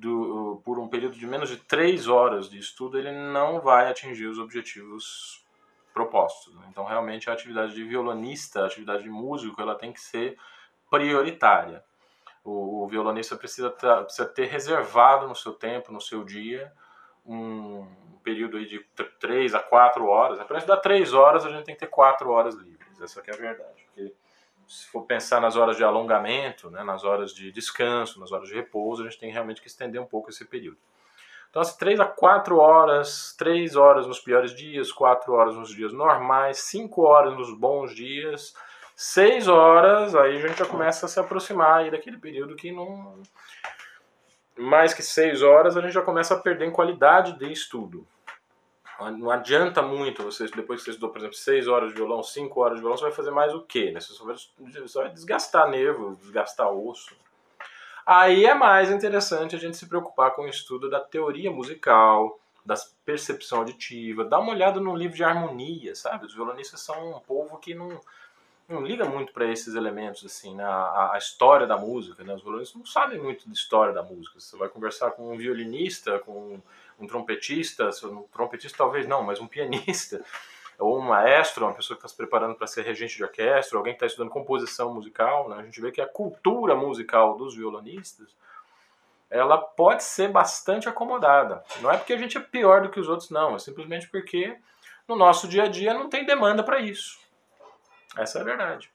do, 0.00 0.62
por 0.64 0.78
um 0.78 0.88
período 0.88 1.16
de 1.16 1.26
menos 1.26 1.50
de 1.50 1.58
três 1.58 2.08
horas 2.08 2.48
de 2.48 2.58
estudo, 2.58 2.98
ele 2.98 3.12
não 3.12 3.60
vai 3.60 3.88
atingir 3.88 4.26
os 4.26 4.38
objetivos 4.38 5.44
propostos. 5.92 6.54
Né? 6.54 6.66
Então, 6.70 6.84
realmente, 6.84 7.28
a 7.28 7.34
atividade 7.34 7.74
de 7.74 7.84
violonista, 7.84 8.62
a 8.62 8.66
atividade 8.66 9.02
de 9.02 9.10
músico, 9.10 9.60
ela 9.60 9.74
tem 9.74 9.92
que 9.92 10.00
ser 10.00 10.38
prioritária. 10.90 11.84
O, 12.42 12.84
o 12.84 12.88
violonista 12.88 13.36
precisa 13.36 13.70
precisa 13.70 14.26
ter 14.26 14.46
reservado 14.46 15.28
no 15.28 15.36
seu 15.36 15.52
tempo, 15.52 15.92
no 15.92 16.00
seu 16.00 16.24
dia, 16.24 16.72
um 17.26 17.86
período 18.24 18.56
aí 18.56 18.66
de 18.66 18.78
3 19.20 19.54
a 19.54 19.58
4 19.58 20.06
horas. 20.06 20.42
Para 20.44 20.58
estudar 20.58 20.78
3 20.78 21.12
horas, 21.12 21.44
a 21.44 21.50
gente 21.50 21.64
tem 21.64 21.74
que 21.74 21.80
ter 21.80 21.88
4 21.88 22.30
horas 22.30 22.54
livres. 22.54 23.00
Essa 23.00 23.22
é 23.26 23.34
a 23.34 23.36
verdade. 23.36 23.86
Se 24.70 24.86
for 24.86 25.02
pensar 25.02 25.40
nas 25.40 25.56
horas 25.56 25.76
de 25.76 25.82
alongamento, 25.82 26.70
né, 26.70 26.84
nas 26.84 27.02
horas 27.02 27.34
de 27.34 27.50
descanso, 27.50 28.20
nas 28.20 28.30
horas 28.30 28.48
de 28.48 28.54
repouso, 28.54 29.02
a 29.02 29.04
gente 29.04 29.18
tem 29.18 29.32
realmente 29.32 29.60
que 29.60 29.66
estender 29.66 30.00
um 30.00 30.06
pouco 30.06 30.30
esse 30.30 30.44
período. 30.44 30.78
Então, 31.50 31.60
assim, 31.60 31.76
3 31.76 31.98
a 31.98 32.04
4 32.04 32.56
horas, 32.56 33.34
3 33.36 33.74
horas 33.74 34.06
nos 34.06 34.20
piores 34.20 34.54
dias, 34.54 34.92
4 34.92 35.32
horas 35.32 35.56
nos 35.56 35.70
dias 35.70 35.92
normais, 35.92 36.60
5 36.60 37.02
horas 37.02 37.36
nos 37.36 37.52
bons 37.52 37.92
dias, 37.92 38.54
6 38.94 39.48
horas, 39.48 40.14
aí 40.14 40.36
a 40.36 40.46
gente 40.46 40.60
já 40.60 40.66
começa 40.66 41.04
a 41.04 41.08
se 41.08 41.18
aproximar 41.18 41.80
aí 41.80 41.90
daquele 41.90 42.18
período 42.18 42.54
que 42.54 42.70
não. 42.70 43.20
Mais 44.56 44.94
que 44.94 45.02
6 45.02 45.42
horas, 45.42 45.76
a 45.76 45.80
gente 45.80 45.94
já 45.94 46.02
começa 46.02 46.34
a 46.34 46.38
perder 46.38 46.66
em 46.66 46.70
qualidade 46.70 47.36
de 47.36 47.50
estudo. 47.50 48.06
Não 49.18 49.30
adianta 49.30 49.80
muito 49.82 50.22
você, 50.22 50.46
depois 50.46 50.80
que 50.80 50.84
você 50.84 50.90
estudou, 50.90 51.10
por 51.10 51.18
exemplo, 51.18 51.36
6 51.36 51.68
horas 51.68 51.90
de 51.90 51.94
violão, 51.94 52.22
5 52.22 52.60
horas 52.60 52.76
de 52.76 52.80
violão, 52.80 52.98
você 52.98 53.04
vai 53.04 53.12
fazer 53.12 53.30
mais 53.30 53.54
o 53.54 53.62
quê? 53.62 53.90
Né? 53.90 54.00
Você, 54.00 54.12
só 54.12 54.24
vai, 54.24 54.36
você 54.36 54.98
vai 54.98 55.10
desgastar 55.10 55.68
nervo, 55.68 56.16
desgastar 56.16 56.70
osso. 56.70 57.14
Aí 58.04 58.44
é 58.44 58.54
mais 58.54 58.90
interessante 58.90 59.54
a 59.54 59.58
gente 59.58 59.76
se 59.76 59.88
preocupar 59.88 60.32
com 60.32 60.42
o 60.42 60.48
estudo 60.48 60.90
da 60.90 61.00
teoria 61.00 61.50
musical, 61.50 62.40
da 62.64 62.74
percepção 63.04 63.58
auditiva, 63.58 64.24
dá 64.24 64.38
uma 64.38 64.52
olhada 64.52 64.80
no 64.80 64.94
livro 64.94 65.16
de 65.16 65.24
harmonia, 65.24 65.94
sabe? 65.94 66.26
Os 66.26 66.34
violonistas 66.34 66.80
são 66.80 67.16
um 67.16 67.20
povo 67.20 67.58
que 67.58 67.74
não, 67.74 68.00
não 68.68 68.82
liga 68.82 69.04
muito 69.04 69.32
para 69.32 69.46
esses 69.50 69.74
elementos, 69.74 70.24
assim, 70.24 70.54
né? 70.54 70.64
a, 70.64 71.12
a, 71.14 71.18
história 71.18 71.66
da 71.66 71.76
música, 71.76 72.22
né? 72.22 72.34
Os 72.34 72.42
violonistas 72.42 72.76
não 72.76 72.86
sabem 72.86 73.20
muito 73.20 73.46
da 73.46 73.52
história 73.52 73.92
da 73.92 74.02
música. 74.02 74.38
Você 74.38 74.56
vai 74.56 74.68
conversar 74.68 75.12
com 75.12 75.32
um 75.32 75.36
violinista, 75.36 76.18
com 76.18 76.60
um 77.00 77.06
trompetista, 77.06 77.90
um 78.04 78.22
trompetista 78.24 78.78
talvez 78.78 79.06
não, 79.06 79.22
mas 79.22 79.40
um 79.40 79.46
pianista, 79.46 80.22
ou 80.78 80.98
um 80.98 81.02
maestro, 81.02 81.66
uma 81.66 81.74
pessoa 81.74 81.96
que 81.96 82.00
está 82.00 82.08
se 82.08 82.16
preparando 82.16 82.54
para 82.54 82.66
ser 82.66 82.82
regente 82.82 83.16
de 83.16 83.24
orquestra, 83.24 83.78
alguém 83.78 83.92
que 83.92 83.96
está 83.96 84.06
estudando 84.06 84.30
composição 84.30 84.94
musical, 84.94 85.48
né? 85.48 85.56
a 85.58 85.62
gente 85.62 85.80
vê 85.80 85.90
que 85.90 86.00
a 86.00 86.06
cultura 86.06 86.74
musical 86.74 87.36
dos 87.36 87.54
violonistas 87.54 88.34
ela 89.30 89.56
pode 89.56 90.02
ser 90.02 90.28
bastante 90.28 90.88
acomodada. 90.88 91.62
Não 91.80 91.90
é 91.90 91.96
porque 91.96 92.12
a 92.12 92.18
gente 92.18 92.36
é 92.36 92.40
pior 92.40 92.82
do 92.82 92.90
que 92.90 92.98
os 92.98 93.08
outros, 93.08 93.30
não. 93.30 93.54
É 93.54 93.58
simplesmente 93.60 94.08
porque 94.08 94.58
no 95.06 95.14
nosso 95.14 95.46
dia 95.46 95.64
a 95.64 95.68
dia 95.68 95.94
não 95.94 96.08
tem 96.08 96.26
demanda 96.26 96.64
para 96.64 96.80
isso. 96.80 97.20
Essa 98.16 98.38
é 98.38 98.42
a 98.42 98.44
verdade. 98.44 98.90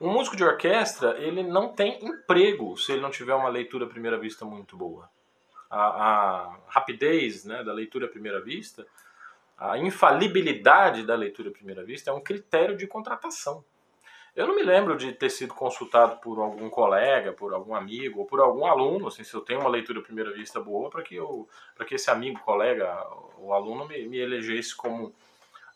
Um 0.00 0.12
músico 0.12 0.36
de 0.36 0.44
orquestra, 0.44 1.18
ele 1.18 1.42
não 1.42 1.72
tem 1.72 2.04
emprego 2.04 2.76
se 2.76 2.92
ele 2.92 3.00
não 3.00 3.10
tiver 3.10 3.34
uma 3.34 3.48
leitura 3.48 3.86
à 3.86 3.88
primeira 3.88 4.18
vista 4.18 4.44
muito 4.44 4.76
boa. 4.76 5.10
A, 5.74 5.80
a 5.80 6.56
rapidez 6.68 7.44
né, 7.44 7.64
da 7.64 7.72
leitura 7.72 8.06
à 8.06 8.08
primeira 8.08 8.40
vista 8.40 8.86
a 9.62 9.78
infalibilidade 9.78 11.04
da 11.04 11.14
leitura 11.14 11.50
à 11.50 11.52
primeira 11.52 11.84
vista 11.84 12.10
é 12.10 12.12
um 12.12 12.20
critério 12.20 12.76
de 12.76 12.86
contratação. 12.86 13.64
Eu 14.34 14.48
não 14.48 14.56
me 14.56 14.62
lembro 14.62 14.96
de 14.96 15.12
ter 15.12 15.30
sido 15.30 15.54
consultado 15.54 16.16
por 16.16 16.40
algum 16.40 16.68
colega, 16.68 17.32
por 17.32 17.54
algum 17.54 17.74
amigo 17.74 18.20
ou 18.20 18.26
por 18.26 18.40
algum 18.40 18.66
aluno, 18.66 19.06
assim, 19.06 19.22
se 19.22 19.34
eu 19.34 19.40
tenho 19.40 19.60
uma 19.60 19.68
leitura 19.68 20.00
à 20.00 20.02
primeira 20.02 20.32
vista 20.32 20.58
boa, 20.58 20.90
para 20.90 21.02
que, 21.02 21.14
eu, 21.14 21.48
que 21.86 21.94
esse 21.94 22.10
amigo, 22.10 22.40
colega 22.40 23.06
ou 23.38 23.52
aluno 23.52 23.86
me, 23.86 24.04
me 24.08 24.18
elegesse 24.18 24.74
como 24.74 25.14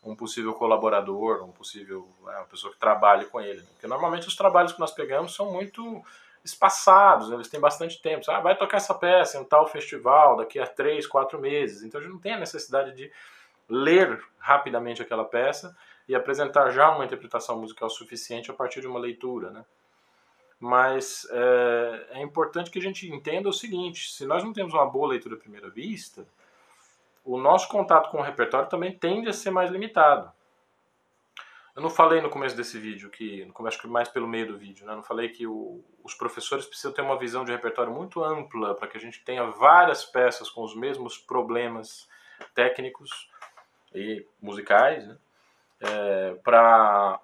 um 0.03 0.15
possível 0.15 0.53
colaborador, 0.53 1.43
um 1.43 1.51
possível 1.51 2.09
é, 2.27 2.37
uma 2.37 2.45
pessoa 2.45 2.73
que 2.73 2.79
trabalhe 2.79 3.25
com 3.25 3.39
ele. 3.39 3.61
Porque 3.61 3.87
normalmente 3.87 4.27
os 4.27 4.35
trabalhos 4.35 4.73
que 4.73 4.79
nós 4.79 4.91
pegamos 4.91 5.33
são 5.33 5.51
muito 5.51 6.03
espaçados, 6.47 7.31
eles 7.31 7.47
têm 7.47 7.59
bastante 7.59 8.01
tempo. 8.01 8.23
Ah, 8.29 8.39
vai 8.39 8.57
tocar 8.57 8.77
essa 8.77 8.93
peça 8.93 9.37
em 9.37 9.41
um 9.41 9.43
tal 9.43 9.67
festival 9.67 10.37
daqui 10.37 10.59
a 10.59 10.65
três, 10.65 11.05
quatro 11.05 11.39
meses. 11.39 11.83
Então 11.83 11.99
a 11.99 12.03
gente 12.03 12.13
não 12.13 12.19
tem 12.19 12.33
a 12.33 12.39
necessidade 12.39 12.95
de 12.95 13.11
ler 13.69 14.23
rapidamente 14.39 15.01
aquela 15.01 15.25
peça 15.25 15.75
e 16.07 16.15
apresentar 16.15 16.71
já 16.71 16.89
uma 16.89 17.03
interpretação 17.03 17.59
musical 17.59 17.89
suficiente 17.89 18.49
a 18.49 18.53
partir 18.53 18.79
de 18.79 18.87
uma 18.87 18.99
leitura, 18.99 19.49
né? 19.49 19.65
Mas 20.59 21.27
é, 21.29 22.07
é, 22.11 22.21
importante 22.21 22.71
que 22.71 22.79
a 22.79 22.81
gente 22.81 23.07
entenda 23.07 23.47
o 23.47 23.53
seguinte: 23.53 24.11
se 24.11 24.25
nós 24.25 24.43
não 24.43 24.53
temos 24.53 24.73
uma 24.73 24.85
boa 24.85 25.09
leitura 25.09 25.35
à 25.35 25.37
primeira 25.37 25.69
vista, 25.69 26.25
o 27.23 27.37
nosso 27.37 27.67
contato 27.67 28.09
com 28.09 28.17
o 28.17 28.23
repertório 28.23 28.69
também 28.69 28.97
tende 28.97 29.29
a 29.29 29.33
ser 29.33 29.51
mais 29.51 29.69
limitado. 29.69 30.31
Eu 31.77 31.83
não 31.83 31.91
falei 31.91 32.21
no 32.21 32.29
começo 32.31 32.57
desse 32.57 32.79
vídeo, 32.79 33.07
que 33.07 33.45
no 33.45 33.53
começo 33.53 33.79
que 33.79 33.85
mais 33.85 34.09
pelo 34.09 34.27
meio 34.27 34.47
do 34.47 34.57
vídeo, 34.57 34.83
né? 34.83 34.93
Eu 34.93 34.95
não 34.95 35.03
falei 35.03 35.29
que 35.29 35.45
o, 35.45 35.85
os 36.03 36.15
professores 36.15 36.65
precisam 36.65 36.91
ter 36.91 37.03
uma 37.03 37.19
visão 37.19 37.45
de 37.45 37.51
repertório 37.51 37.93
muito 37.93 38.23
ampla 38.23 38.73
para 38.73 38.87
que 38.87 38.97
a 38.97 38.99
gente 38.99 39.23
tenha 39.23 39.43
várias 39.51 40.03
peças 40.03 40.49
com 40.49 40.63
os 40.63 40.75
mesmos 40.75 41.19
problemas 41.19 42.09
técnicos 42.55 43.29
e 43.93 44.25
musicais, 44.41 45.07
né? 45.07 45.17
É, 45.79 46.33
para 46.43 47.19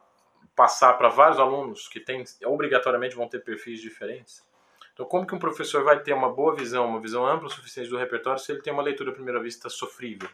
passar 0.55 0.93
para 0.99 1.09
vários 1.09 1.39
alunos 1.39 1.87
que 1.87 1.99
tem, 1.99 2.23
obrigatoriamente 2.45 3.15
vão 3.15 3.27
ter 3.27 3.39
perfis 3.39 3.81
diferentes. 3.81 4.45
Então, 4.93 5.07
como 5.07 5.25
que 5.25 5.33
um 5.33 5.39
professor 5.39 5.83
vai 5.83 5.99
ter 5.99 6.13
uma 6.13 6.31
boa 6.31 6.55
visão, 6.55 6.85
uma 6.85 7.01
visão 7.01 7.25
ampla 7.25 7.47
o 7.47 7.51
suficiente 7.51 7.89
do 7.89 7.97
repertório 7.97 8.39
se 8.39 8.51
ele 8.51 8.61
tem 8.61 8.71
uma 8.71 8.83
leitura 8.83 9.09
à 9.09 9.13
primeira 9.15 9.41
vista 9.41 9.67
sofrível? 9.67 10.29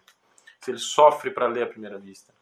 Se 0.59 0.71
ele 0.71 0.77
sofre 0.77 1.31
para 1.31 1.47
ler 1.47 1.63
à 1.63 1.67
primeira 1.67 1.97
vista? 1.97 2.37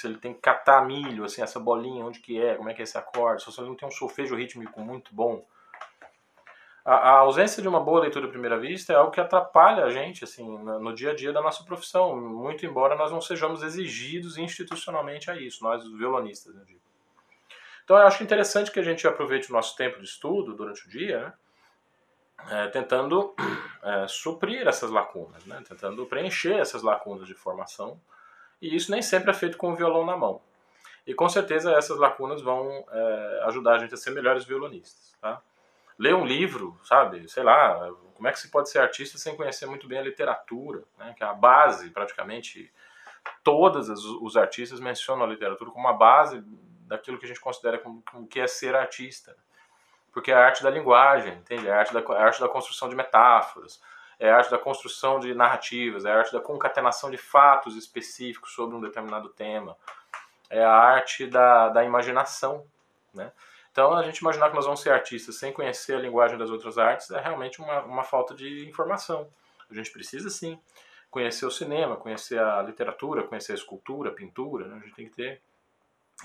Se 0.00 0.06
ele 0.06 0.16
tem 0.16 0.32
que 0.32 0.40
catar 0.40 0.86
milho, 0.86 1.24
assim, 1.24 1.42
essa 1.42 1.60
bolinha, 1.60 2.04
onde 2.04 2.20
que 2.20 2.40
é, 2.40 2.54
como 2.54 2.70
é 2.70 2.74
que 2.74 2.80
é 2.80 2.84
esse 2.84 2.96
acorde? 2.96 3.42
Se 3.42 3.60
ele 3.60 3.68
não 3.68 3.76
tem 3.76 3.86
um 3.86 3.92
solfejo 3.92 4.34
rítmico 4.34 4.80
muito 4.80 5.14
bom. 5.14 5.44
A, 6.82 6.94
a, 6.94 7.10
ausência 7.18 7.60
de 7.60 7.68
uma 7.68 7.80
boa 7.80 8.00
leitura 8.00 8.26
à 8.26 8.30
primeira 8.30 8.58
vista 8.58 8.94
é 8.94 8.96
algo 8.96 9.10
que 9.10 9.20
atrapalha 9.20 9.84
a 9.84 9.90
gente, 9.90 10.24
assim, 10.24 10.58
no, 10.58 10.94
dia 10.94 11.10
a 11.10 11.14
dia 11.14 11.32
da 11.34 11.42
nossa 11.42 11.62
profissão, 11.64 12.16
muito 12.16 12.64
embora 12.64 12.96
nós 12.96 13.12
não 13.12 13.20
sejamos 13.20 13.62
exigidos 13.62 14.38
institucionalmente 14.38 15.30
a 15.30 15.36
isso, 15.36 15.62
nós 15.62 15.86
violonistas, 15.92 16.56
eu 16.56 16.64
digo. 16.64 16.80
Então 17.84 17.98
eu 17.98 18.06
acho 18.06 18.22
interessante 18.22 18.70
que 18.70 18.80
a 18.80 18.82
gente 18.82 19.06
aproveite 19.06 19.50
o 19.50 19.52
nosso 19.52 19.76
tempo 19.76 19.98
de 19.98 20.04
estudo 20.04 20.54
durante 20.54 20.86
o 20.86 20.88
dia, 20.88 21.34
né? 22.46 22.64
é, 22.64 22.68
tentando 22.68 23.34
é, 23.82 24.08
suprir 24.08 24.66
essas 24.66 24.90
lacunas, 24.90 25.44
né? 25.44 25.62
tentando 25.68 26.06
preencher 26.06 26.58
essas 26.58 26.82
lacunas 26.82 27.26
de 27.26 27.34
formação. 27.34 28.00
E 28.60 28.74
isso 28.74 28.90
nem 28.90 29.02
sempre 29.02 29.30
é 29.30 29.34
feito 29.34 29.56
com 29.56 29.72
o 29.72 29.76
violão 29.76 30.04
na 30.04 30.16
mão. 30.16 30.40
E 31.06 31.14
com 31.14 31.28
certeza 31.28 31.72
essas 31.72 31.98
lacunas 31.98 32.42
vão 32.42 32.84
é, 32.90 33.42
ajudar 33.46 33.74
a 33.74 33.78
gente 33.78 33.94
a 33.94 33.96
ser 33.96 34.10
melhores 34.10 34.44
violonistas. 34.44 35.16
Tá? 35.20 35.40
Ler 35.98 36.14
um 36.14 36.24
livro, 36.24 36.78
sabe? 36.84 37.28
Sei 37.28 37.42
lá, 37.42 37.90
como 38.14 38.28
é 38.28 38.32
que 38.32 38.38
se 38.38 38.50
pode 38.50 38.70
ser 38.70 38.78
artista 38.78 39.18
sem 39.18 39.36
conhecer 39.36 39.66
muito 39.66 39.88
bem 39.88 39.98
a 39.98 40.02
literatura, 40.02 40.82
né? 40.98 41.14
que 41.16 41.24
é 41.24 41.26
a 41.26 41.34
base, 41.34 41.90
praticamente, 41.90 42.72
todos 43.42 43.88
os 43.88 44.36
artistas 44.36 44.80
mencionam 44.80 45.24
a 45.24 45.28
literatura 45.28 45.70
como 45.70 45.88
a 45.88 45.92
base 45.92 46.42
daquilo 46.86 47.18
que 47.18 47.24
a 47.24 47.28
gente 47.28 47.40
considera 47.40 47.78
como, 47.78 48.02
como 48.10 48.26
que 48.26 48.40
é 48.40 48.46
ser 48.46 48.74
artista 48.74 49.34
porque 50.12 50.30
é 50.30 50.34
a 50.34 50.44
arte 50.44 50.62
da 50.62 50.70
linguagem, 50.70 51.34
entende? 51.34 51.68
É 51.68 51.72
a 51.72 51.78
arte 51.78 51.92
da, 51.92 52.00
é 52.00 52.18
a 52.18 52.24
arte 52.24 52.40
da 52.40 52.48
construção 52.48 52.88
de 52.88 52.94
metáforas, 52.94 53.80
é 54.20 54.30
a 54.30 54.36
arte 54.36 54.50
da 54.50 54.58
construção 54.58 55.18
de 55.18 55.34
narrativas, 55.34 56.04
é 56.04 56.12
a 56.12 56.18
arte 56.18 56.32
da 56.32 56.40
concatenação 56.40 57.10
de 57.10 57.16
fatos 57.16 57.74
específicos 57.74 58.52
sobre 58.52 58.76
um 58.76 58.80
determinado 58.80 59.30
tema, 59.30 59.74
é 60.50 60.62
a 60.62 60.72
arte 60.72 61.26
da, 61.26 61.70
da 61.70 61.82
imaginação, 61.82 62.64
né? 63.14 63.32
Então, 63.72 63.94
a 63.94 64.02
gente 64.02 64.18
imaginar 64.18 64.50
que 64.50 64.56
nós 64.56 64.64
vamos 64.64 64.80
ser 64.80 64.90
artistas 64.90 65.36
sem 65.36 65.52
conhecer 65.52 65.94
a 65.94 66.00
linguagem 66.00 66.36
das 66.36 66.50
outras 66.50 66.76
artes 66.76 67.10
é 67.10 67.20
realmente 67.20 67.60
uma, 67.60 67.80
uma 67.82 68.04
falta 68.04 68.34
de 68.34 68.68
informação. 68.68 69.28
A 69.70 69.74
gente 69.74 69.90
precisa, 69.90 70.28
sim, 70.28 70.60
conhecer 71.08 71.46
o 71.46 71.50
cinema, 71.50 71.96
conhecer 71.96 72.38
a 72.38 72.60
literatura, 72.62 73.22
conhecer 73.22 73.52
a 73.52 73.54
escultura, 73.54 74.10
a 74.10 74.12
pintura, 74.14 74.66
né? 74.66 74.76
a 74.76 74.84
gente 74.84 74.94
tem 74.94 75.08
que 75.08 75.14
ter 75.14 75.40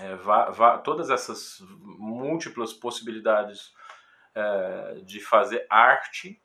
é, 0.00 0.18
todas 0.82 1.08
essas 1.08 1.60
múltiplas 1.80 2.72
possibilidades 2.72 3.72
é, 4.34 5.00
de 5.02 5.20
fazer 5.20 5.66
arte, 5.70 6.40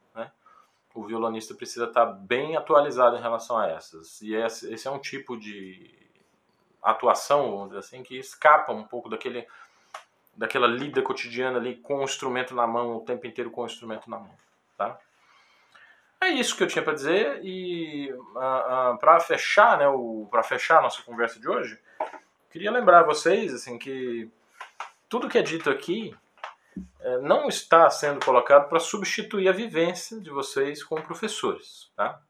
o 0.93 1.05
violonista 1.05 1.53
precisa 1.53 1.85
estar 1.85 2.05
bem 2.05 2.55
atualizado 2.55 3.15
em 3.15 3.21
relação 3.21 3.57
a 3.57 3.67
essas. 3.67 4.21
E 4.21 4.33
esse, 4.33 4.87
é 4.87 4.91
um 4.91 4.99
tipo 4.99 5.37
de 5.37 5.89
atuação, 6.81 7.51
vamos 7.51 7.67
dizer 7.67 7.79
assim, 7.79 8.03
que 8.03 8.17
escapa 8.17 8.71
um 8.71 8.83
pouco 8.83 9.09
daquele 9.09 9.47
daquela 10.33 10.65
lida 10.65 11.01
cotidiana 11.01 11.59
ali 11.59 11.75
com 11.75 11.97
o 11.97 12.03
instrumento 12.03 12.55
na 12.55 12.65
mão, 12.65 12.95
o 12.95 13.01
tempo 13.01 13.27
inteiro 13.27 13.51
com 13.51 13.61
o 13.61 13.65
instrumento 13.65 14.09
na 14.09 14.17
mão, 14.17 14.33
tá? 14.77 14.97
É 16.21 16.29
isso 16.29 16.55
que 16.55 16.63
eu 16.63 16.67
tinha 16.67 16.83
para 16.83 16.93
dizer 16.93 17.41
e 17.43 18.11
uh, 18.13 18.93
uh, 18.93 18.97
para 18.97 19.19
fechar, 19.19 19.77
né, 19.77 19.85
para 20.29 20.41
fechar 20.41 20.79
a 20.79 20.83
nossa 20.83 21.01
conversa 21.03 21.39
de 21.39 21.49
hoje, 21.49 21.77
Queria 22.51 22.69
lembrar 22.69 23.03
vocês 23.03 23.53
assim 23.53 23.77
que 23.77 24.29
tudo 25.07 25.29
que 25.29 25.37
é 25.37 25.41
dito 25.41 25.69
aqui 25.69 26.13
não 27.21 27.47
está 27.47 27.89
sendo 27.89 28.23
colocado 28.23 28.69
para 28.69 28.79
substituir 28.79 29.47
a 29.49 29.53
vivência 29.53 30.19
de 30.19 30.29
vocês 30.29 30.83
como 30.83 31.03
professores, 31.03 31.91
tá? 31.95 32.21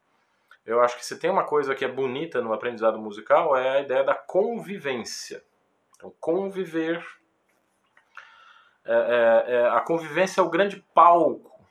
Eu 0.64 0.80
acho 0.80 0.96
que 0.96 1.04
se 1.04 1.18
tem 1.18 1.30
uma 1.30 1.44
coisa 1.44 1.74
que 1.74 1.84
é 1.84 1.88
bonita 1.88 2.40
no 2.40 2.52
aprendizado 2.52 2.98
musical 2.98 3.56
é 3.56 3.78
a 3.78 3.80
ideia 3.80 4.04
da 4.04 4.14
convivência. 4.14 5.44
Então, 5.96 6.14
conviver. 6.20 7.04
É, 8.84 8.92
é, 8.92 9.54
é, 9.54 9.68
a 9.68 9.80
convivência 9.80 10.40
é 10.40 10.44
o 10.44 10.50
grande 10.50 10.84
palco, 10.92 11.64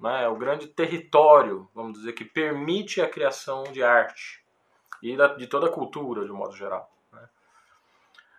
né, 0.00 0.24
é 0.24 0.28
o 0.28 0.34
grande 0.34 0.66
território, 0.66 1.70
vamos 1.72 1.98
dizer, 1.98 2.12
que 2.12 2.24
permite 2.24 3.00
a 3.00 3.08
criação 3.08 3.62
de 3.64 3.84
arte 3.84 4.44
e 5.00 5.16
da, 5.16 5.28
de 5.28 5.46
toda 5.46 5.68
a 5.68 5.72
cultura, 5.72 6.24
de 6.24 6.32
um 6.32 6.36
modo 6.36 6.56
geral. 6.56 6.90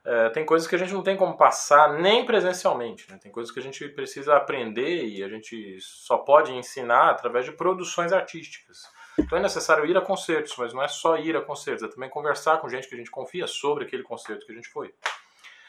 É, 0.10 0.30
tem 0.30 0.46
coisas 0.46 0.66
que 0.66 0.74
a 0.74 0.78
gente 0.78 0.94
não 0.94 1.04
tem 1.04 1.18
como 1.18 1.36
passar 1.36 2.00
nem 2.00 2.26
presencialmente, 2.26 3.12
né? 3.12 3.20
tem 3.22 3.30
coisas 3.30 3.54
que 3.54 3.60
a 3.60 3.62
gente 3.62 3.86
precisa 3.90 4.38
aprender 4.38 5.06
e 5.06 5.22
a 5.22 5.28
gente 5.28 5.82
só 5.82 6.18
pode 6.18 6.54
ensinar 6.54 7.10
através 7.10 7.44
de 7.44 7.52
produções 7.52 8.14
artísticas. 8.14 8.90
Então 9.20 9.38
é 9.38 9.42
necessário 9.42 9.86
ir 9.86 9.98
a 9.98 10.02
concertos, 10.02 10.56
mas 10.58 10.74
não 10.74 10.82
é 10.82 10.88
só 10.88 11.18
ir 11.18 11.36
a 11.36 11.42
concertos, 11.42 11.84
é 11.84 11.90
também 11.90 12.10
conversar 12.10 12.60
com 12.60 12.70
gente 12.70 12.88
que 12.88 12.96
a 12.96 12.98
gente 12.98 13.12
confia 13.12 13.48
sobre 13.48 13.84
aquele 13.84 14.02
concerto 14.02 14.46
que 14.46 14.54
a 14.54 14.56
gente 14.56 14.70
foi. 14.70 14.96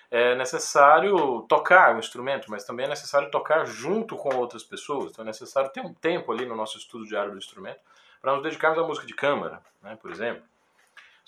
É 0.09 0.37
necessário 0.37 1.42
tocar 1.48 1.96
o 1.96 1.98
instrumento, 1.98 2.48
mas 2.48 2.64
também 2.64 2.87
é 2.87 2.88
necessário 2.88 3.33
tocar 3.33 3.66
junto 3.66 4.16
com 4.16 4.37
outras 4.37 4.62
pessoas. 4.62 5.11
Então 5.11 5.24
é 5.24 5.27
necessário 5.27 5.72
ter 5.72 5.81
um 5.81 5.92
tempo 5.92 6.31
ali 6.31 6.46
no 6.46 6.55
nosso 6.55 6.79
estudo 6.79 7.05
diário 7.05 7.33
do 7.33 7.38
instrumento 7.38 7.81
para 8.22 8.35
nos 8.35 8.42
dedicarmos 8.44 8.79
à 8.79 8.87
música 8.87 9.05
de 9.05 9.14
câmara, 9.14 9.61
né, 9.83 9.98
por 10.01 10.12
exemplo. 10.12 10.44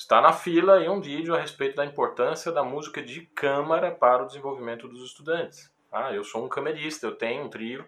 Está 0.00 0.18
na 0.18 0.32
fila 0.32 0.76
aí 0.76 0.88
um 0.88 0.98
vídeo 0.98 1.34
a 1.34 1.38
respeito 1.38 1.76
da 1.76 1.84
importância 1.84 2.50
da 2.50 2.64
música 2.64 3.02
de 3.02 3.26
câmara 3.26 3.90
para 3.90 4.22
o 4.22 4.26
desenvolvimento 4.26 4.88
dos 4.88 5.04
estudantes. 5.04 5.70
Ah, 5.92 6.10
eu 6.10 6.24
sou 6.24 6.42
um 6.42 6.48
camerista, 6.48 7.06
eu 7.06 7.14
tenho 7.14 7.44
um 7.44 7.50
trio, 7.50 7.84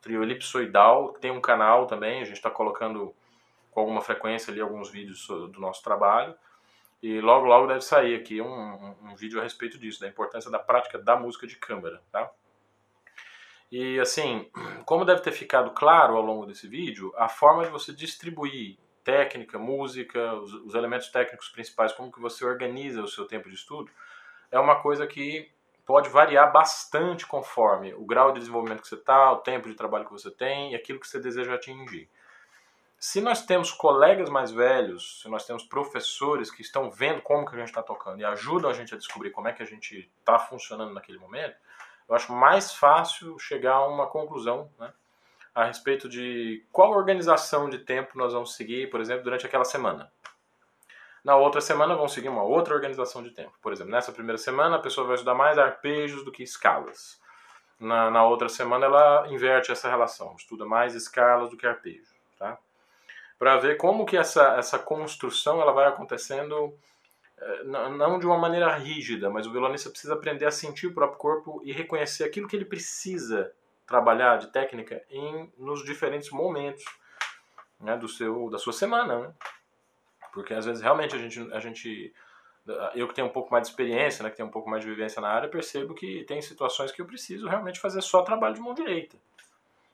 trio 0.00 0.22
elipsoidal, 0.22 1.14
tem 1.14 1.32
um 1.32 1.40
canal 1.40 1.84
também, 1.88 2.20
a 2.22 2.24
gente 2.24 2.36
está 2.36 2.48
colocando 2.48 3.12
com 3.72 3.80
alguma 3.80 4.00
frequência 4.00 4.52
ali 4.52 4.60
alguns 4.60 4.88
vídeos 4.88 5.26
do 5.26 5.58
nosso 5.58 5.82
trabalho. 5.82 6.32
E 7.02 7.20
logo, 7.20 7.46
logo 7.46 7.66
deve 7.66 7.80
sair 7.80 8.14
aqui 8.14 8.40
um, 8.40 8.46
um, 8.46 8.96
um, 9.10 9.16
vídeo 9.16 9.40
a 9.40 9.42
respeito 9.42 9.76
disso, 9.78 10.00
da 10.00 10.06
importância 10.06 10.52
da 10.52 10.60
prática 10.60 10.96
da 10.96 11.16
música 11.16 11.44
de 11.44 11.56
câmara, 11.56 12.00
tá? 12.12 12.30
E 13.68 13.98
assim, 13.98 14.48
como 14.86 15.04
deve 15.04 15.22
ter 15.22 15.32
ficado 15.32 15.72
claro 15.72 16.16
ao 16.16 16.22
longo 16.22 16.46
desse 16.46 16.68
vídeo, 16.68 17.12
a 17.16 17.28
forma 17.28 17.64
de 17.64 17.70
você 17.70 17.92
distribuir 17.92 18.78
técnica, 19.08 19.58
música, 19.58 20.34
os, 20.34 20.52
os, 20.52 20.74
elementos 20.74 21.08
técnicos 21.08 21.48
principais, 21.48 21.94
como 21.94 22.12
que 22.12 22.20
você 22.20 22.44
organiza 22.44 23.02
o 23.02 23.08
seu 23.08 23.24
tempo 23.24 23.48
de 23.48 23.54
estudo, 23.54 23.90
é 24.50 24.60
uma 24.60 24.82
coisa 24.82 25.06
que 25.06 25.50
pode 25.86 26.10
variar 26.10 26.52
bastante 26.52 27.26
conforme 27.26 27.94
o 27.94 28.04
grau 28.04 28.32
de 28.32 28.40
desenvolvimento 28.40 28.82
que 28.82 28.88
você 28.88 28.96
está, 28.96 29.32
o 29.32 29.38
tempo 29.38 29.66
de 29.66 29.74
trabalho 29.74 30.04
que 30.04 30.12
você 30.12 30.30
tem 30.30 30.72
e 30.72 30.74
aquilo 30.74 31.00
que 31.00 31.08
você 31.08 31.18
deseja 31.18 31.54
atingir. 31.54 32.06
Se 32.98 33.22
nós 33.22 33.46
temos 33.46 33.72
colegas 33.72 34.28
mais 34.28 34.50
velhos, 34.50 35.22
se 35.22 35.28
nós 35.30 35.46
temos 35.46 35.62
professores 35.62 36.50
que 36.50 36.60
estão 36.60 36.90
vendo 36.90 37.22
como 37.22 37.46
que 37.46 37.54
a 37.56 37.58
gente 37.58 37.68
está 37.68 37.82
tocando 37.82 38.20
e 38.20 38.26
ajudam 38.26 38.70
a 38.70 38.74
gente 38.74 38.94
a 38.94 38.98
descobrir 38.98 39.30
como 39.30 39.48
é 39.48 39.54
que 39.54 39.62
a 39.62 39.66
gente 39.66 40.10
está 40.18 40.38
funcionando 40.38 40.92
naquele 40.92 41.16
momento, 41.16 41.56
eu 42.06 42.14
acho 42.14 42.30
mais 42.30 42.74
fácil 42.74 43.38
chegar 43.38 43.76
a 43.76 43.86
uma 43.86 44.06
conclusão, 44.06 44.70
né? 44.78 44.92
A 45.58 45.64
respeito 45.64 46.08
de 46.08 46.64
qual 46.70 46.92
organização 46.92 47.68
de 47.68 47.78
tempo 47.78 48.16
nós 48.16 48.32
vamos 48.32 48.54
seguir, 48.54 48.88
por 48.90 49.00
exemplo, 49.00 49.24
durante 49.24 49.44
aquela 49.44 49.64
semana. 49.64 50.08
Na 51.24 51.34
outra 51.34 51.60
semana 51.60 51.96
vamos 51.96 52.12
seguir 52.12 52.28
uma 52.28 52.44
outra 52.44 52.72
organização 52.72 53.24
de 53.24 53.32
tempo. 53.32 53.52
Por 53.60 53.72
exemplo, 53.72 53.90
nessa 53.90 54.12
primeira 54.12 54.38
semana 54.38 54.76
a 54.76 54.78
pessoa 54.78 55.04
vai 55.04 55.16
estudar 55.16 55.34
mais 55.34 55.58
arpejos 55.58 56.24
do 56.24 56.30
que 56.30 56.44
escalas. 56.44 57.20
Na, 57.76 58.08
na 58.08 58.24
outra 58.24 58.48
semana 58.48 58.86
ela 58.86 59.26
inverte 59.30 59.72
essa 59.72 59.90
relação, 59.90 60.36
estuda 60.38 60.64
mais 60.64 60.94
escalas 60.94 61.50
do 61.50 61.56
que 61.56 61.66
arpejos, 61.66 62.08
tá? 62.38 62.56
Para 63.36 63.56
ver 63.56 63.78
como 63.78 64.06
que 64.06 64.16
essa, 64.16 64.54
essa 64.58 64.78
construção 64.78 65.60
ela 65.60 65.72
vai 65.72 65.88
acontecendo 65.88 66.72
eh, 67.36 67.64
não 67.64 68.20
de 68.20 68.26
uma 68.26 68.38
maneira 68.38 68.76
rígida, 68.76 69.28
mas 69.28 69.44
o 69.44 69.50
violonista 69.50 69.90
precisa 69.90 70.14
aprender 70.14 70.46
a 70.46 70.52
sentir 70.52 70.86
o 70.86 70.94
próprio 70.94 71.18
corpo 71.18 71.60
e 71.64 71.72
reconhecer 71.72 72.22
aquilo 72.22 72.46
que 72.46 72.54
ele 72.54 72.64
precisa 72.64 73.52
trabalhar 73.88 74.36
de 74.36 74.48
técnica 74.48 75.02
em 75.10 75.50
nos 75.56 75.82
diferentes 75.82 76.30
momentos 76.30 76.84
né, 77.80 77.96
do 77.96 78.06
seu 78.06 78.50
da 78.50 78.58
sua 78.58 78.72
semana, 78.72 79.18
né? 79.18 79.32
Porque 80.32 80.52
às 80.52 80.66
vezes 80.66 80.82
realmente 80.82 81.16
a 81.16 81.18
gente 81.18 81.52
a 81.52 81.58
gente 81.58 82.14
eu 82.94 83.08
que 83.08 83.14
tenho 83.14 83.26
um 83.26 83.30
pouco 83.30 83.50
mais 83.50 83.66
de 83.66 83.70
experiência, 83.70 84.22
né, 84.22 84.28
que 84.28 84.36
tenho 84.36 84.48
um 84.48 84.52
pouco 84.52 84.68
mais 84.68 84.84
de 84.84 84.90
vivência 84.90 85.22
na 85.22 85.28
área, 85.28 85.48
percebo 85.48 85.94
que 85.94 86.22
tem 86.24 86.42
situações 86.42 86.92
que 86.92 87.00
eu 87.00 87.06
preciso 87.06 87.48
realmente 87.48 87.80
fazer 87.80 88.02
só 88.02 88.20
trabalho 88.20 88.54
de 88.54 88.60
mão 88.60 88.74
direita. 88.74 89.16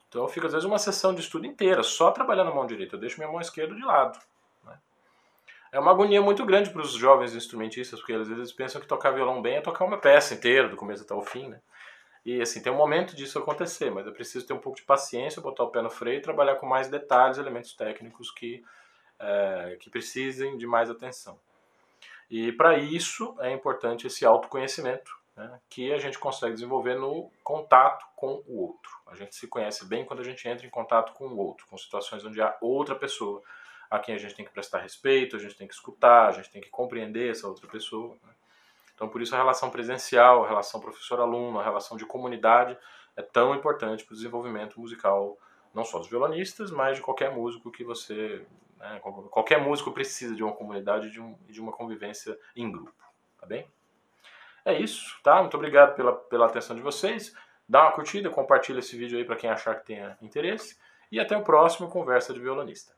Então 0.09 0.23
eu 0.23 0.29
fico 0.29 0.47
às 0.47 0.53
vezes 0.53 0.67
uma 0.67 0.79
sessão 0.79 1.15
de 1.15 1.21
estudo 1.21 1.47
inteira 1.47 1.85
só 1.85 2.11
trabalhando 2.11 2.49
na 2.49 2.55
mão 2.55 2.67
direita, 2.67 2.97
eu 2.97 3.01
deixo 3.01 3.19
minha 3.19 3.31
mão 3.31 3.41
esquerda 3.41 3.77
de 3.77 3.83
lado. 3.85 4.19
Né? 4.65 4.77
É 5.71 5.79
uma 5.79 5.93
agonia 5.93 6.21
muito 6.21 6.45
grande 6.45 6.71
para 6.71 6.83
os 6.83 6.93
jovens 6.95 7.33
instrumentistas, 7.33 8.01
porque 8.01 8.13
às 8.13 8.27
vezes 8.27 8.39
eles 8.39 8.53
pensam 8.53 8.81
que 8.81 8.89
tocar 8.89 9.13
violão 9.13 9.41
bem 9.41 9.57
é 9.57 9.61
tocar 9.61 9.85
uma 9.85 9.99
peça 9.99 10.35
inteira, 10.35 10.69
do 10.69 10.77
começo 10.77 11.05
até 11.05 11.15
o 11.15 11.23
fim, 11.23 11.49
né? 11.49 11.61
E 12.25 12.41
assim, 12.41 12.63
tem 12.63 12.73
um 12.73 12.77
momento 12.77 13.15
disso 13.15 13.39
acontecer, 13.39 13.91
mas 13.91 14.07
é 14.07 14.11
preciso 14.11 14.47
ter 14.47 14.55
um 14.55 14.59
pouco 14.59 14.79
de 14.79 14.85
paciência, 14.85 15.43
botar 15.43 15.65
o 15.65 15.71
pé 15.71 15.83
no 15.83 15.91
freio 15.91 16.19
e 16.19 16.23
trabalhar 16.23 16.57
com 16.57 16.67
mais 16.67 16.89
detalhes, 16.89 17.37
elementos 17.37 17.75
técnicos 17.75 18.31
que, 18.31 18.65
é, 19.19 19.77
que 19.79 19.91
precisem 19.91 20.57
de 20.57 20.67
mais 20.67 20.89
atenção. 20.89 21.39
E 22.31 22.51
para 22.53 22.79
isso 22.79 23.37
é 23.41 23.53
importante 23.53 24.07
esse 24.07 24.25
autoconhecimento, 24.25 25.13
né, 25.37 25.61
que 25.69 25.93
a 25.93 25.99
gente 25.99 26.19
consegue 26.19 26.55
desenvolver 26.55 26.95
no 26.95 27.31
contato 27.43 28.07
com 28.17 28.43
o 28.47 28.63
outro. 28.63 28.91
A 29.07 29.15
gente 29.15 29.35
se 29.35 29.47
conhece 29.47 29.85
bem 29.85 30.05
quando 30.05 30.21
a 30.21 30.25
gente 30.25 30.49
entra 30.49 30.67
em 30.67 30.71
contato 30.71 31.13
com 31.13 31.27
o 31.27 31.37
outro, 31.37 31.67
com 31.67 31.77
situações 31.77 32.25
onde 32.25 32.41
há 32.41 32.57
outra 32.61 32.95
pessoa 32.95 33.43
a 33.91 33.99
quem 33.99 34.15
a 34.15 34.19
gente 34.19 34.35
tem 34.35 34.45
que 34.45 34.51
prestar 34.51 34.79
respeito, 34.79 35.37
a 35.37 35.39
gente 35.39 35.57
tem 35.57 35.69
que 35.69 35.75
escutar, 35.75 36.29
a 36.29 36.33
gente 36.33 36.51
tem 36.51 36.63
que 36.63 36.71
compreender 36.71 37.31
essa 37.31 37.47
outra 37.47 37.69
pessoa. 37.69 38.17
Né? 38.23 38.33
Então, 38.95 39.09
por 39.09 39.21
isso, 39.21 39.35
a 39.35 39.39
relação 39.39 39.71
presencial, 39.71 40.45
a 40.45 40.49
relação 40.49 40.81
professor-aluno, 40.81 41.59
a 41.59 41.65
relação 41.65 41.97
de 41.97 42.07
comunidade 42.07 42.79
é 43.17 43.23
tão 43.23 43.55
importante 43.55 44.05
para 44.05 44.13
o 44.13 44.17
desenvolvimento 44.17 44.81
musical, 44.81 45.39
não 45.75 45.85
só 45.85 45.99
dos 45.99 46.09
violonistas, 46.09 46.71
mas 46.71 46.97
de 46.97 47.03
qualquer 47.03 47.33
músico 47.33 47.71
que 47.71 47.85
você. 47.85 48.47
Né, 48.79 49.01
qualquer 49.31 49.61
músico 49.61 49.93
precisa 49.93 50.35
de 50.35 50.43
uma 50.43 50.53
comunidade 50.53 51.11
de, 51.11 51.21
um, 51.21 51.37
de 51.49 51.61
uma 51.61 51.73
convivência 51.73 52.39
em 52.55 52.71
grupo. 52.71 52.95
Tá 53.41 53.47
bem? 53.47 53.69
É 54.65 54.73
isso, 54.73 55.21
tá? 55.23 55.41
Muito 55.41 55.57
obrigado 55.57 55.95
pela, 55.95 56.13
pela 56.13 56.47
atenção 56.47 56.75
de 56.75 56.83
vocês. 56.83 57.35
Dá 57.69 57.83
uma 57.83 57.93
curtida, 57.93 58.31
compartilha 58.31 58.79
esse 58.79 58.97
vídeo 58.97 59.19
aí 59.19 59.25
para 59.25 59.37
quem 59.37 59.51
achar 59.51 59.75
que 59.75 59.87
tenha 59.87 60.17
interesse. 60.23 60.79
E 61.11 61.21
até 61.21 61.37
o 61.37 61.43
próximo 61.43 61.89
Conversa 61.89 62.33
de 62.33 62.41
Violonista. 62.41 62.95